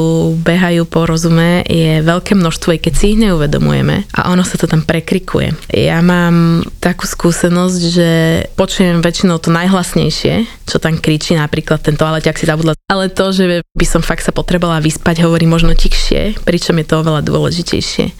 behajú 0.41 0.87
po 0.87 1.03
rozume, 1.03 1.61
je 1.67 1.99
veľké 2.01 2.39
množstvo, 2.39 2.75
aj 2.75 2.79
keď 2.87 2.93
si 2.95 3.05
ich 3.13 3.19
neuvedomujeme 3.19 4.07
a 4.15 4.31
ono 4.31 4.47
sa 4.47 4.55
to 4.55 4.65
tam 4.65 4.87
prekrikuje. 4.87 5.53
Ja 5.75 5.99
mám 5.99 6.63
takú 6.79 7.03
skúsenosť, 7.03 7.79
že 7.91 8.09
počujem 8.55 9.03
väčšinou 9.03 9.43
to 9.43 9.51
najhlasnejšie, 9.51 10.47
čo 10.63 10.79
tam 10.79 10.99
kričí, 10.99 11.35
napríklad 11.35 11.83
ten 11.83 11.99
toaleťak 11.99 12.39
si 12.39 12.47
zabudla. 12.47 12.75
Ale 12.87 13.11
to, 13.11 13.35
že 13.35 13.59
by 13.75 13.85
som 13.87 13.99
fakt 13.99 14.23
sa 14.23 14.31
potrebovala 14.31 14.79
vyspať, 14.79 15.27
hovorí 15.27 15.43
možno 15.43 15.75
tichšie, 15.75 16.39
pričom 16.47 16.79
je 16.79 16.87
to 16.87 17.03
oveľa 17.03 17.27
dôležitejšie. 17.27 18.15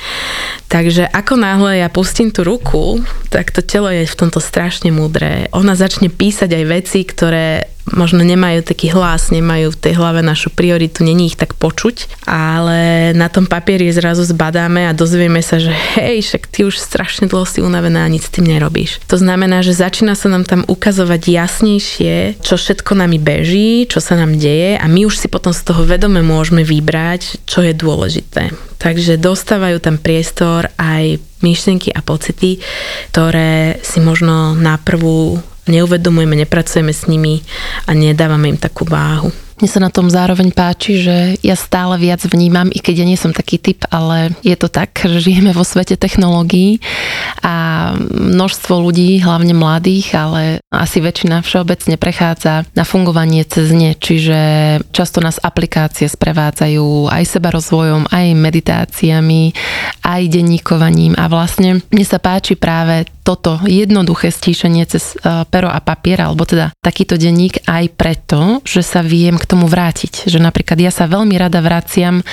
Takže 0.67 1.07
ako 1.07 1.39
náhle 1.39 1.79
ja 1.79 1.87
pustím 1.87 2.27
tú 2.27 2.43
ruku, 2.43 2.99
tak 3.31 3.46
to 3.51 3.61
telo 3.65 3.89
je 3.91 4.07
v 4.07 4.19
tomto 4.19 4.39
strašne 4.39 4.89
múdre. 4.93 5.51
Ona 5.53 5.73
začne 5.73 6.07
písať 6.11 6.49
aj 6.53 6.63
veci, 6.67 6.99
ktoré 7.03 7.77
možno 7.95 8.23
nemajú 8.23 8.67
taký 8.67 8.91
hlas, 8.91 9.31
nemajú 9.31 9.71
v 9.71 9.79
tej 9.79 9.93
hlave 9.95 10.19
našu 10.19 10.51
prioritu, 10.51 11.07
není 11.07 11.31
ich 11.31 11.39
tak 11.39 11.55
počuť, 11.55 12.27
ale 12.27 13.11
na 13.15 13.31
tom 13.31 13.47
papieri 13.47 13.87
zrazu 13.93 14.27
zbadáme 14.27 14.91
a 14.91 14.97
dozvieme 14.97 15.39
sa, 15.39 15.61
že 15.61 15.71
hej, 15.99 16.19
však 16.25 16.43
ty 16.51 16.67
už 16.67 16.75
strašne 16.75 17.31
dlho 17.31 17.47
si 17.47 17.63
unavená 17.63 18.03
a 18.03 18.11
nic 18.11 18.27
s 18.27 18.33
tým 18.33 18.51
nerobíš. 18.51 18.99
To 19.07 19.15
znamená, 19.15 19.63
že 19.63 19.77
začína 19.77 20.19
sa 20.19 20.27
nám 20.27 20.43
tam 20.43 20.67
ukazovať 20.67 21.21
jasnejšie, 21.31 22.43
čo 22.43 22.59
všetko 22.59 22.91
nami 22.97 23.21
beží, 23.21 23.87
čo 23.87 24.03
sa 24.03 24.19
nám 24.19 24.35
deje 24.35 24.75
a 24.75 24.85
my 24.87 25.07
už 25.07 25.15
si 25.15 25.27
potom 25.31 25.55
z 25.55 25.63
toho 25.63 25.87
vedome 25.87 26.19
môžeme 26.19 26.67
vybrať, 26.67 27.47
čo 27.47 27.63
je 27.63 27.71
dôležité. 27.71 28.51
Takže 28.77 29.17
dostávajú 29.17 29.81
tam 29.81 29.97
priestor 29.97 30.69
aj 30.77 31.17
myšlienky 31.47 31.95
a 31.95 32.03
pocity, 32.03 32.59
ktoré 33.15 33.79
si 33.79 34.03
možno 34.03 34.51
na 34.53 34.75
prvú 34.75 35.39
neuvedomujeme, 35.67 36.35
nepracujeme 36.35 36.91
s 36.91 37.07
nimi 37.07 37.43
a 37.87 37.95
nedávame 37.95 38.51
im 38.51 38.59
takú 38.59 38.87
váhu. 38.87 39.46
Mne 39.57 39.69
sa 39.73 39.81
na 39.81 39.89
tom 39.89 40.05
zároveň 40.05 40.53
páči, 40.53 41.01
že 41.01 41.33
ja 41.41 41.57
stále 41.57 41.97
viac 41.97 42.21
vnímam, 42.29 42.69
i 42.69 42.77
keď 42.77 43.01
ja 43.01 43.05
nie 43.09 43.17
som 43.17 43.33
taký 43.33 43.57
typ, 43.57 43.89
ale 43.89 44.37
je 44.45 44.53
to 44.53 44.69
tak, 44.69 44.93
že 45.01 45.17
žijeme 45.17 45.49
vo 45.49 45.65
svete 45.65 45.97
technológií 45.97 46.77
a 47.41 47.97
množstvo 48.13 48.77
ľudí, 48.77 49.17
hlavne 49.17 49.57
mladých, 49.57 50.13
ale 50.13 50.61
asi 50.69 51.01
väčšina 51.01 51.41
všeobecne 51.41 51.97
prechádza 51.97 52.69
na 52.77 52.85
fungovanie 52.85 53.41
cez 53.49 53.73
ne, 53.73 53.97
čiže 53.97 54.37
často 54.93 55.25
nás 55.25 55.41
aplikácie 55.41 56.05
sprevádzajú 56.05 57.09
aj 57.09 57.23
seba 57.25 57.49
rozvojom, 57.49 58.13
aj 58.13 58.37
meditáciami, 58.37 59.57
aj 60.05 60.21
denníkovaním. 60.29 61.17
A 61.17 61.25
vlastne 61.25 61.81
mne 61.89 62.05
sa 62.05 62.21
páči 62.21 62.53
práve 62.53 63.09
toto 63.27 63.59
jednoduché 63.67 64.31
stíšenie 64.31 64.87
cez 64.87 65.19
e, 65.19 65.43
pero 65.51 65.67
a 65.67 65.83
papier, 65.83 66.23
alebo 66.23 66.47
teda 66.47 66.71
takýto 66.79 67.19
denník 67.19 67.67
aj 67.67 67.91
preto, 67.99 68.63
že 68.63 68.79
sa 68.79 69.03
viem 69.03 69.35
k 69.35 69.43
tomu 69.43 69.67
vrátiť. 69.67 70.31
Že 70.31 70.39
napríklad 70.39 70.79
ja 70.79 70.95
sa 70.95 71.11
veľmi 71.11 71.35
rada 71.35 71.59
vraciam 71.59 72.23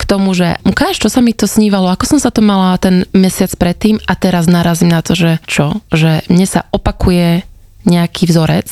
k 0.00 0.02
tomu, 0.08 0.32
že 0.32 0.56
ukáž, 0.64 0.96
čo 0.96 1.12
sa 1.12 1.20
mi 1.20 1.36
to 1.36 1.44
snívalo, 1.44 1.92
ako 1.92 2.16
som 2.16 2.18
sa 2.24 2.32
to 2.32 2.40
mala 2.40 2.80
ten 2.80 3.04
mesiac 3.12 3.52
predtým 3.60 4.00
a 4.08 4.16
teraz 4.16 4.48
narazím 4.48 4.88
na 4.88 5.04
to, 5.04 5.12
že 5.12 5.36
čo? 5.44 5.84
Že 5.92 6.24
mne 6.32 6.46
sa 6.48 6.64
opakuje 6.72 7.44
nejaký 7.84 8.28
vzorec, 8.28 8.68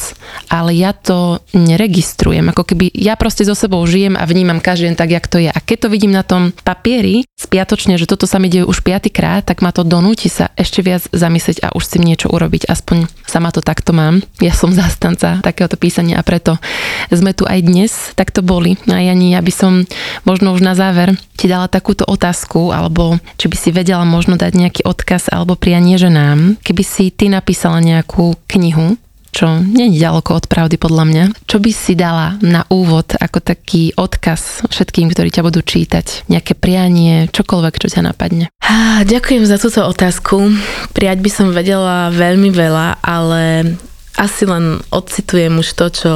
ale 0.53 0.77
ja 0.77 0.93
to 0.93 1.41
neregistrujem. 1.57 2.53
Ako 2.53 2.65
keby 2.65 2.93
ja 2.93 3.17
proste 3.17 3.45
so 3.49 3.57
sebou 3.57 3.81
žijem 3.89 4.15
a 4.15 4.29
vnímam 4.29 4.61
každý 4.61 4.93
deň 4.93 4.97
tak, 4.97 5.11
jak 5.11 5.27
to 5.27 5.39
je. 5.41 5.51
A 5.51 5.59
keď 5.59 5.87
to 5.87 5.93
vidím 5.93 6.13
na 6.13 6.25
tom 6.25 6.53
papieri 6.65 7.25
spiatočne, 7.39 7.97
že 7.97 8.09
toto 8.09 8.29
sa 8.29 8.37
mi 8.37 8.53
deje 8.53 8.69
už 8.69 8.85
piatýkrát, 8.85 9.49
tak 9.49 9.65
ma 9.65 9.73
to 9.73 9.87
donúti 9.87 10.29
sa 10.29 10.53
ešte 10.59 10.85
viac 10.85 11.09
zamyslieť 11.09 11.65
a 11.65 11.73
už 11.73 11.85
si 11.85 11.99
niečo 12.03 12.29
urobiť. 12.29 12.69
Aspoň 12.69 13.09
sama 13.25 13.49
to 13.49 13.65
takto 13.65 13.97
mám. 13.97 14.21
Ja 14.45 14.53
som 14.53 14.75
zastanca 14.75 15.41
takéhoto 15.41 15.81
písania 15.81 16.21
a 16.21 16.27
preto 16.27 16.61
sme 17.09 17.33
tu 17.33 17.49
aj 17.49 17.65
dnes. 17.65 17.93
Tak 18.13 18.35
to 18.35 18.45
boli. 18.45 18.77
A 18.91 19.01
Jani, 19.01 19.33
ja 19.33 19.41
by 19.41 19.53
som 19.55 19.73
možno 20.29 20.53
už 20.53 20.61
na 20.61 20.77
záver 20.77 21.17
ti 21.39 21.47
dala 21.47 21.71
takúto 21.71 22.03
otázku, 22.03 22.75
alebo 22.75 23.23
či 23.39 23.47
by 23.47 23.57
si 23.57 23.71
vedela 23.71 24.03
možno 24.03 24.35
dať 24.35 24.53
nejaký 24.59 24.83
odkaz 24.83 25.31
alebo 25.31 25.55
prianie 25.55 25.95
ženám, 25.95 26.59
keby 26.67 26.83
si 26.83 27.15
ty 27.15 27.31
napísala 27.31 27.79
nejakú 27.79 28.35
knihu, 28.51 28.98
čo 29.33 29.63
je 29.63 29.87
ďaleko 29.93 30.31
od 30.39 30.47
pravdy 30.51 30.77
podľa 30.81 31.05
mňa. 31.05 31.25
Čo 31.45 31.59
by 31.63 31.71
si 31.71 31.93
dala 31.95 32.37
na 32.41 32.65
úvod 32.73 33.15
ako 33.17 33.39
taký 33.41 33.93
odkaz 33.95 34.67
všetkým, 34.69 35.13
ktorí 35.13 35.31
ťa 35.31 35.47
budú 35.47 35.61
čítať? 35.63 36.29
Nejaké 36.33 36.59
prianie, 36.59 37.29
čokoľvek, 37.31 37.75
čo 37.81 37.89
ťa 37.89 38.03
napadne? 38.09 38.51
Ďakujem 39.05 39.45
za 39.47 39.61
túto 39.61 39.87
otázku. 39.87 40.53
Prijať 40.93 41.19
by 41.23 41.31
som 41.31 41.55
vedela 41.55 42.11
veľmi 42.11 42.51
veľa, 42.51 42.99
ale 43.05 43.77
asi 44.19 44.43
len 44.49 44.83
odcitujem 44.91 45.55
už 45.63 45.69
to, 45.79 45.87
čo 45.95 46.15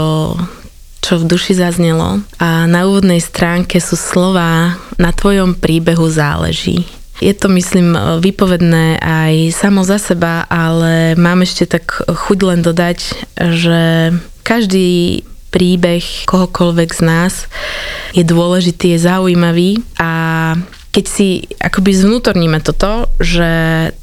čo 1.03 1.19
v 1.19 1.27
duši 1.27 1.59
zaznelo. 1.59 2.23
A 2.39 2.65
na 2.71 2.87
úvodnej 2.87 3.19
stránke 3.19 3.83
sú 3.83 3.99
slova 3.99 4.79
na 5.03 5.11
tvojom 5.11 5.59
príbehu 5.59 6.07
záleží. 6.07 6.87
Je 7.23 7.31
to, 7.39 7.47
myslím, 7.55 7.95
vypovedné 8.19 8.99
aj 8.99 9.55
samo 9.55 9.87
za 9.87 10.03
seba, 10.03 10.43
ale 10.51 11.15
mám 11.15 11.47
ešte 11.47 11.71
tak 11.71 12.03
chuť 12.03 12.39
len 12.43 12.61
dodať, 12.67 12.99
že 13.39 13.81
každý 14.43 15.23
príbeh 15.55 16.03
kohokoľvek 16.27 16.91
z 16.91 17.03
nás 17.07 17.47
je 18.11 18.27
dôležitý, 18.27 18.99
je 18.99 19.07
zaujímavý 19.07 19.71
a 20.03 20.11
keď 20.93 21.05
si 21.09 21.49
akoby 21.57 21.97
zvnútorníme 21.97 22.61
toto, 22.61 23.09
že 23.17 23.49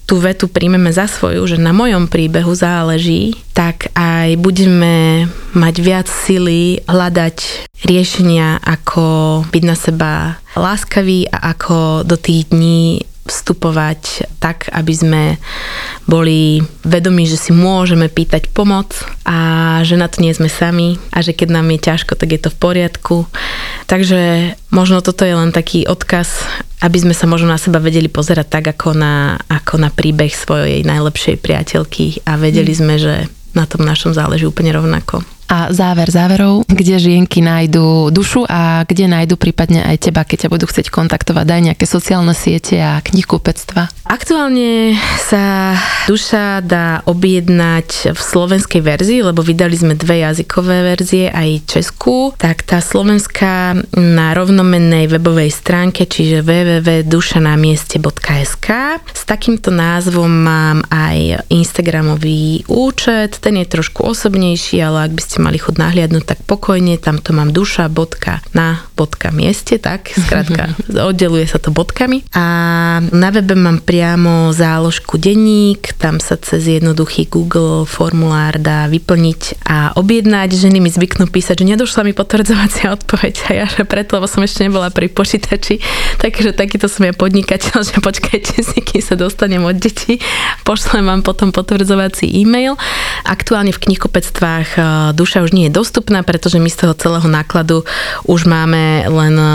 tú 0.10 0.18
vetu 0.18 0.50
príjmeme 0.50 0.90
za 0.90 1.06
svoju, 1.06 1.46
že 1.46 1.62
na 1.62 1.70
mojom 1.70 2.10
príbehu 2.10 2.50
záleží, 2.58 3.38
tak 3.54 3.94
aj 3.94 4.34
budeme 4.42 5.30
mať 5.54 5.76
viac 5.86 6.08
sily 6.10 6.82
hľadať 6.90 7.70
riešenia, 7.86 8.58
ako 8.66 9.06
byť 9.54 9.64
na 9.64 9.76
seba 9.78 10.14
láskavý 10.58 11.30
a 11.30 11.54
ako 11.54 12.02
do 12.10 12.18
tých 12.18 12.50
dní 12.50 13.06
vstupovať 13.28 14.26
tak, 14.42 14.72
aby 14.72 14.94
sme 14.96 15.24
boli 16.10 16.64
vedomí, 16.82 17.30
že 17.30 17.38
si 17.38 17.52
môžeme 17.54 18.10
pýtať 18.10 18.50
pomoc 18.50 18.94
a 19.28 19.80
že 19.86 20.00
na 20.00 20.10
to 20.10 20.24
nie 20.24 20.34
sme 20.34 20.50
sami 20.50 20.98
a 21.14 21.22
že 21.22 21.38
keď 21.38 21.60
nám 21.60 21.70
je 21.76 21.80
ťažko, 21.86 22.14
tak 22.18 22.30
je 22.34 22.42
to 22.42 22.50
v 22.50 22.58
poriadku. 22.58 23.18
Takže 23.86 24.54
možno 24.74 25.06
toto 25.06 25.28
je 25.28 25.36
len 25.38 25.54
taký 25.54 25.86
odkaz, 25.86 26.46
aby 26.82 26.98
sme 26.98 27.14
sa 27.14 27.30
možno 27.30 27.52
na 27.52 27.62
seba 27.62 27.78
vedeli 27.84 28.08
pozerať 28.10 28.48
tak, 28.50 28.66
ako 28.74 28.98
na, 28.98 29.38
ako 29.52 29.78
na 29.78 29.90
príbeh 29.94 30.32
svojej 30.32 30.82
najlepšej 30.88 31.42
priateľky 31.42 32.26
a 32.26 32.40
vedeli 32.40 32.74
sme, 32.74 32.98
že 32.98 33.30
na 33.54 33.66
tom 33.66 33.86
našom 33.86 34.14
záleží 34.14 34.46
úplne 34.46 34.74
rovnako 34.74 35.26
a 35.50 35.74
záver 35.74 36.14
záverov, 36.14 36.70
kde 36.70 37.02
žienky 37.02 37.42
nájdu 37.42 38.14
dušu 38.14 38.46
a 38.46 38.86
kde 38.86 39.10
nájdu 39.10 39.34
prípadne 39.34 39.82
aj 39.82 40.06
teba, 40.06 40.22
keď 40.22 40.46
ťa 40.46 40.54
budú 40.54 40.70
chcieť 40.70 40.94
kontaktovať, 40.94 41.46
daj 41.50 41.74
nejaké 41.74 41.90
sociálne 41.90 42.38
siete 42.38 42.78
a 42.78 43.02
knihkupectva. 43.02 43.90
Aktuálne 44.06 44.94
sa 45.18 45.74
duša 46.06 46.62
dá 46.62 47.02
objednať 47.10 48.14
v 48.14 48.20
slovenskej 48.20 48.86
verzii, 48.86 49.26
lebo 49.26 49.42
vydali 49.42 49.74
sme 49.74 49.98
dve 49.98 50.22
jazykové 50.22 50.94
verzie, 50.94 51.34
aj 51.34 51.66
českú, 51.66 52.30
tak 52.38 52.62
tá 52.62 52.78
slovenská 52.78 53.74
na 53.98 54.38
rovnomennej 54.38 55.10
webovej 55.10 55.50
stránke, 55.50 56.06
čiže 56.06 56.46
www.dušanamieste.sk. 56.46 58.68
S 59.02 59.24
takýmto 59.26 59.74
názvom 59.74 60.30
mám 60.30 60.86
aj 60.94 61.42
Instagramový 61.50 62.70
účet, 62.70 63.42
ten 63.42 63.58
je 63.58 63.66
trošku 63.66 64.14
osobnejší, 64.14 64.78
ale 64.86 65.10
ak 65.10 65.18
by 65.18 65.22
ste 65.26 65.39
mali 65.40 65.58
chud 65.58 65.80
nahliadnúť, 65.80 66.24
tak 66.36 66.40
pokojne, 66.46 67.00
tam 67.00 67.18
to 67.24 67.32
mám 67.32 67.56
duša, 67.56 67.88
bodka, 67.88 68.44
na, 68.52 68.84
bodka, 68.94 69.32
mieste, 69.32 69.80
tak, 69.80 70.12
skrátka, 70.12 70.76
oddeluje 71.10 71.48
sa 71.48 71.58
to 71.58 71.72
bodkami. 71.72 72.28
A 72.36 72.46
na 73.00 73.30
webe 73.32 73.56
mám 73.56 73.80
priamo 73.80 74.52
záložku 74.52 75.16
denník, 75.16 75.96
tam 75.96 76.20
sa 76.20 76.36
cez 76.36 76.68
jednoduchý 76.68 77.32
Google 77.32 77.88
formulár 77.88 78.60
dá 78.60 78.86
vyplniť 78.92 79.64
a 79.66 79.96
objednať. 79.96 80.50
Ženy 80.52 80.84
mi 80.84 80.92
zvyknú 80.92 81.32
písať, 81.32 81.64
že 81.64 81.70
nedošla 81.76 82.04
mi 82.04 82.14
potvrdzovacia 82.14 82.92
odpoveď 82.92 83.36
a 83.48 83.50
ja, 83.64 83.66
že 83.70 83.88
preto, 83.88 84.20
lebo 84.20 84.28
som 84.28 84.44
ešte 84.44 84.68
nebola 84.68 84.92
pri 84.92 85.08
počítači, 85.08 85.80
takže 86.20 86.52
takýto 86.52 86.92
som 86.92 87.08
ja 87.08 87.14
podnikateľ, 87.16 87.78
že 87.90 87.98
počkajte 88.04 88.60
si, 88.60 88.80
kým 88.84 89.00
sa 89.00 89.16
dostanem 89.16 89.64
od 89.64 89.78
detí, 89.78 90.20
pošlem 90.68 91.08
vám 91.08 91.22
potom 91.24 91.56
potvrdzovací 91.56 92.28
e-mail. 92.44 92.76
Aktuálne 93.24 93.72
v 93.72 93.82
knihkupectvách 93.86 94.70
eh, 94.76 94.84
duša 95.14 95.29
duša 95.30 95.46
už 95.46 95.54
nie 95.54 95.70
je 95.70 95.78
dostupná, 95.78 96.26
pretože 96.26 96.58
my 96.58 96.74
z 96.74 96.90
toho 96.90 96.98
celého 96.98 97.30
nákladu 97.30 97.86
už 98.26 98.50
máme 98.50 99.06
len 99.06 99.38
e, 99.38 99.46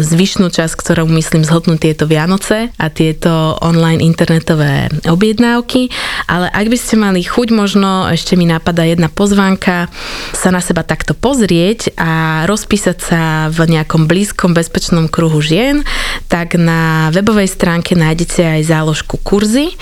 zvyšnú 0.00 0.48
časť, 0.48 0.72
ktorou 0.72 1.04
myslím 1.20 1.44
zhodnúť 1.44 1.84
tieto 1.84 2.08
Vianoce 2.08 2.72
a 2.80 2.88
tieto 2.88 3.60
online 3.60 4.00
internetové 4.00 4.88
objednávky. 5.04 5.92
Ale 6.24 6.48
ak 6.48 6.66
by 6.72 6.78
ste 6.80 6.96
mali 6.96 7.20
chuť, 7.20 7.52
možno 7.52 8.08
ešte 8.08 8.40
mi 8.40 8.48
napadá 8.48 8.88
jedna 8.88 9.12
pozvánka 9.12 9.92
sa 10.32 10.48
na 10.48 10.64
seba 10.64 10.80
takto 10.80 11.12
pozrieť 11.12 11.92
a 12.00 12.48
rozpísať 12.48 12.96
sa 12.96 13.22
v 13.52 13.68
nejakom 13.68 14.08
blízkom 14.08 14.56
bezpečnom 14.56 15.12
kruhu 15.12 15.44
žien, 15.44 15.84
tak 16.32 16.56
na 16.56 17.12
webovej 17.12 17.52
stránke 17.52 17.92
nájdete 17.92 18.40
aj 18.40 18.62
záložku 18.64 19.20
kurzy 19.20 19.76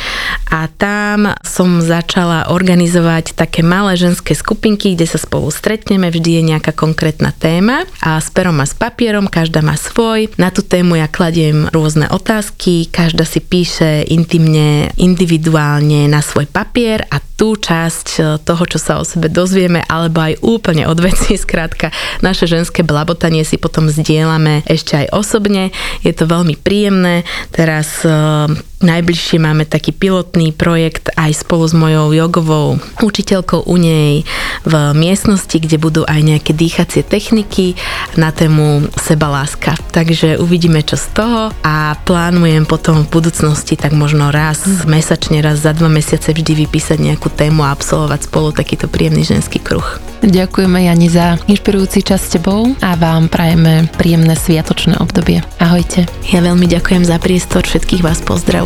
a 0.51 0.67
tam 0.67 1.31
som 1.47 1.79
začala 1.79 2.51
organizovať 2.51 3.39
také 3.39 3.63
malé 3.63 3.95
ženské 3.95 4.35
skupinky, 4.35 4.99
kde 4.99 5.07
sa 5.07 5.23
spolu 5.23 5.36
spolu 5.37 5.53
stretneme, 5.53 6.09
vždy 6.09 6.41
je 6.41 6.43
nejaká 6.49 6.73
konkrétna 6.73 7.29
téma 7.29 7.85
a 8.01 8.17
s 8.17 8.33
perom 8.33 8.57
a 8.57 8.65
s 8.65 8.73
papierom, 8.73 9.29
každá 9.29 9.61
má 9.61 9.77
svoj. 9.77 10.33
Na 10.41 10.49
tú 10.49 10.65
tému 10.65 10.97
ja 10.97 11.13
kladiem 11.13 11.69
rôzne 11.77 12.09
otázky, 12.09 12.89
každá 12.89 13.29
si 13.29 13.45
píše 13.45 14.09
intimne, 14.09 14.89
individuálne 14.97 16.09
na 16.09 16.25
svoj 16.25 16.49
papier 16.49 17.05
a 17.13 17.21
tú 17.37 17.53
časť 17.53 18.07
e, 18.17 18.21
toho, 18.41 18.65
čo 18.65 18.81
sa 18.81 18.97
o 18.97 19.05
sebe 19.05 19.29
dozvieme, 19.29 19.85
alebo 19.85 20.25
aj 20.25 20.41
úplne 20.41 20.89
od 20.89 21.05
veci, 21.05 21.37
skrátka 21.45 21.93
naše 22.25 22.49
ženské 22.49 22.81
blabotanie 22.81 23.45
si 23.45 23.61
potom 23.61 23.93
zdieľame 23.93 24.65
ešte 24.65 25.05
aj 25.05 25.13
osobne. 25.13 25.69
Je 26.01 26.17
to 26.17 26.25
veľmi 26.25 26.57
príjemné. 26.57 27.29
Teraz 27.53 28.01
e, 28.09 28.57
Najbližšie 28.77 29.41
máme 29.41 29.65
taký 29.65 29.97
pilotný 29.97 30.53
projekt 30.53 31.09
aj 31.17 31.33
spolu 31.33 31.65
s 31.65 31.73
mojou 31.73 32.13
jogovou 32.13 32.77
učiteľkou 33.01 33.65
u 33.65 33.77
nej 33.81 34.29
v 34.69 34.75
miestnosti, 34.93 35.57
kde 35.57 35.81
budú 35.81 36.05
aj 36.05 36.21
nejaké 36.21 36.53
dýchacie 36.53 37.01
techniky 37.01 37.73
na 38.21 38.37
tému 38.37 38.85
sebaláska. 39.01 39.81
Takže 39.97 40.37
uvidíme, 40.37 40.85
čo 40.85 41.01
z 41.01 41.09
toho 41.17 41.57
a 41.65 41.97
plánujem 42.05 42.69
potom 42.69 43.09
v 43.09 43.13
budúcnosti 43.17 43.81
tak 43.81 43.97
možno 43.97 44.29
raz 44.29 44.69
mesačne, 44.85 45.41
raz 45.41 45.65
za 45.65 45.73
dva 45.73 45.89
mesiace 45.89 46.37
vždy 46.37 46.69
vypísať 46.69 47.01
nejakú 47.01 47.33
tému 47.33 47.65
a 47.65 47.73
absolvovať 47.73 48.29
spolu 48.29 48.53
takýto 48.53 48.93
príjemný 48.93 49.25
ženský 49.25 49.57
kruh. 49.57 49.89
Ďakujeme 50.21 50.85
Jani 50.85 51.09
za 51.09 51.41
inšpirujúci 51.49 52.05
čas 52.05 52.29
s 52.29 52.37
tebou 52.37 52.77
a 52.85 52.93
vám 52.97 53.33
prajeme 53.33 53.89
príjemné 53.97 54.37
sviatočné 54.37 55.01
obdobie. 55.01 55.41
Ahojte. 55.61 56.05
Ja 56.29 56.45
veľmi 56.45 56.69
ďakujem 56.69 57.09
za 57.09 57.17
priestor, 57.17 57.65
všetkých 57.65 58.05
vás 58.05 58.21
pozdravujem 58.21 58.66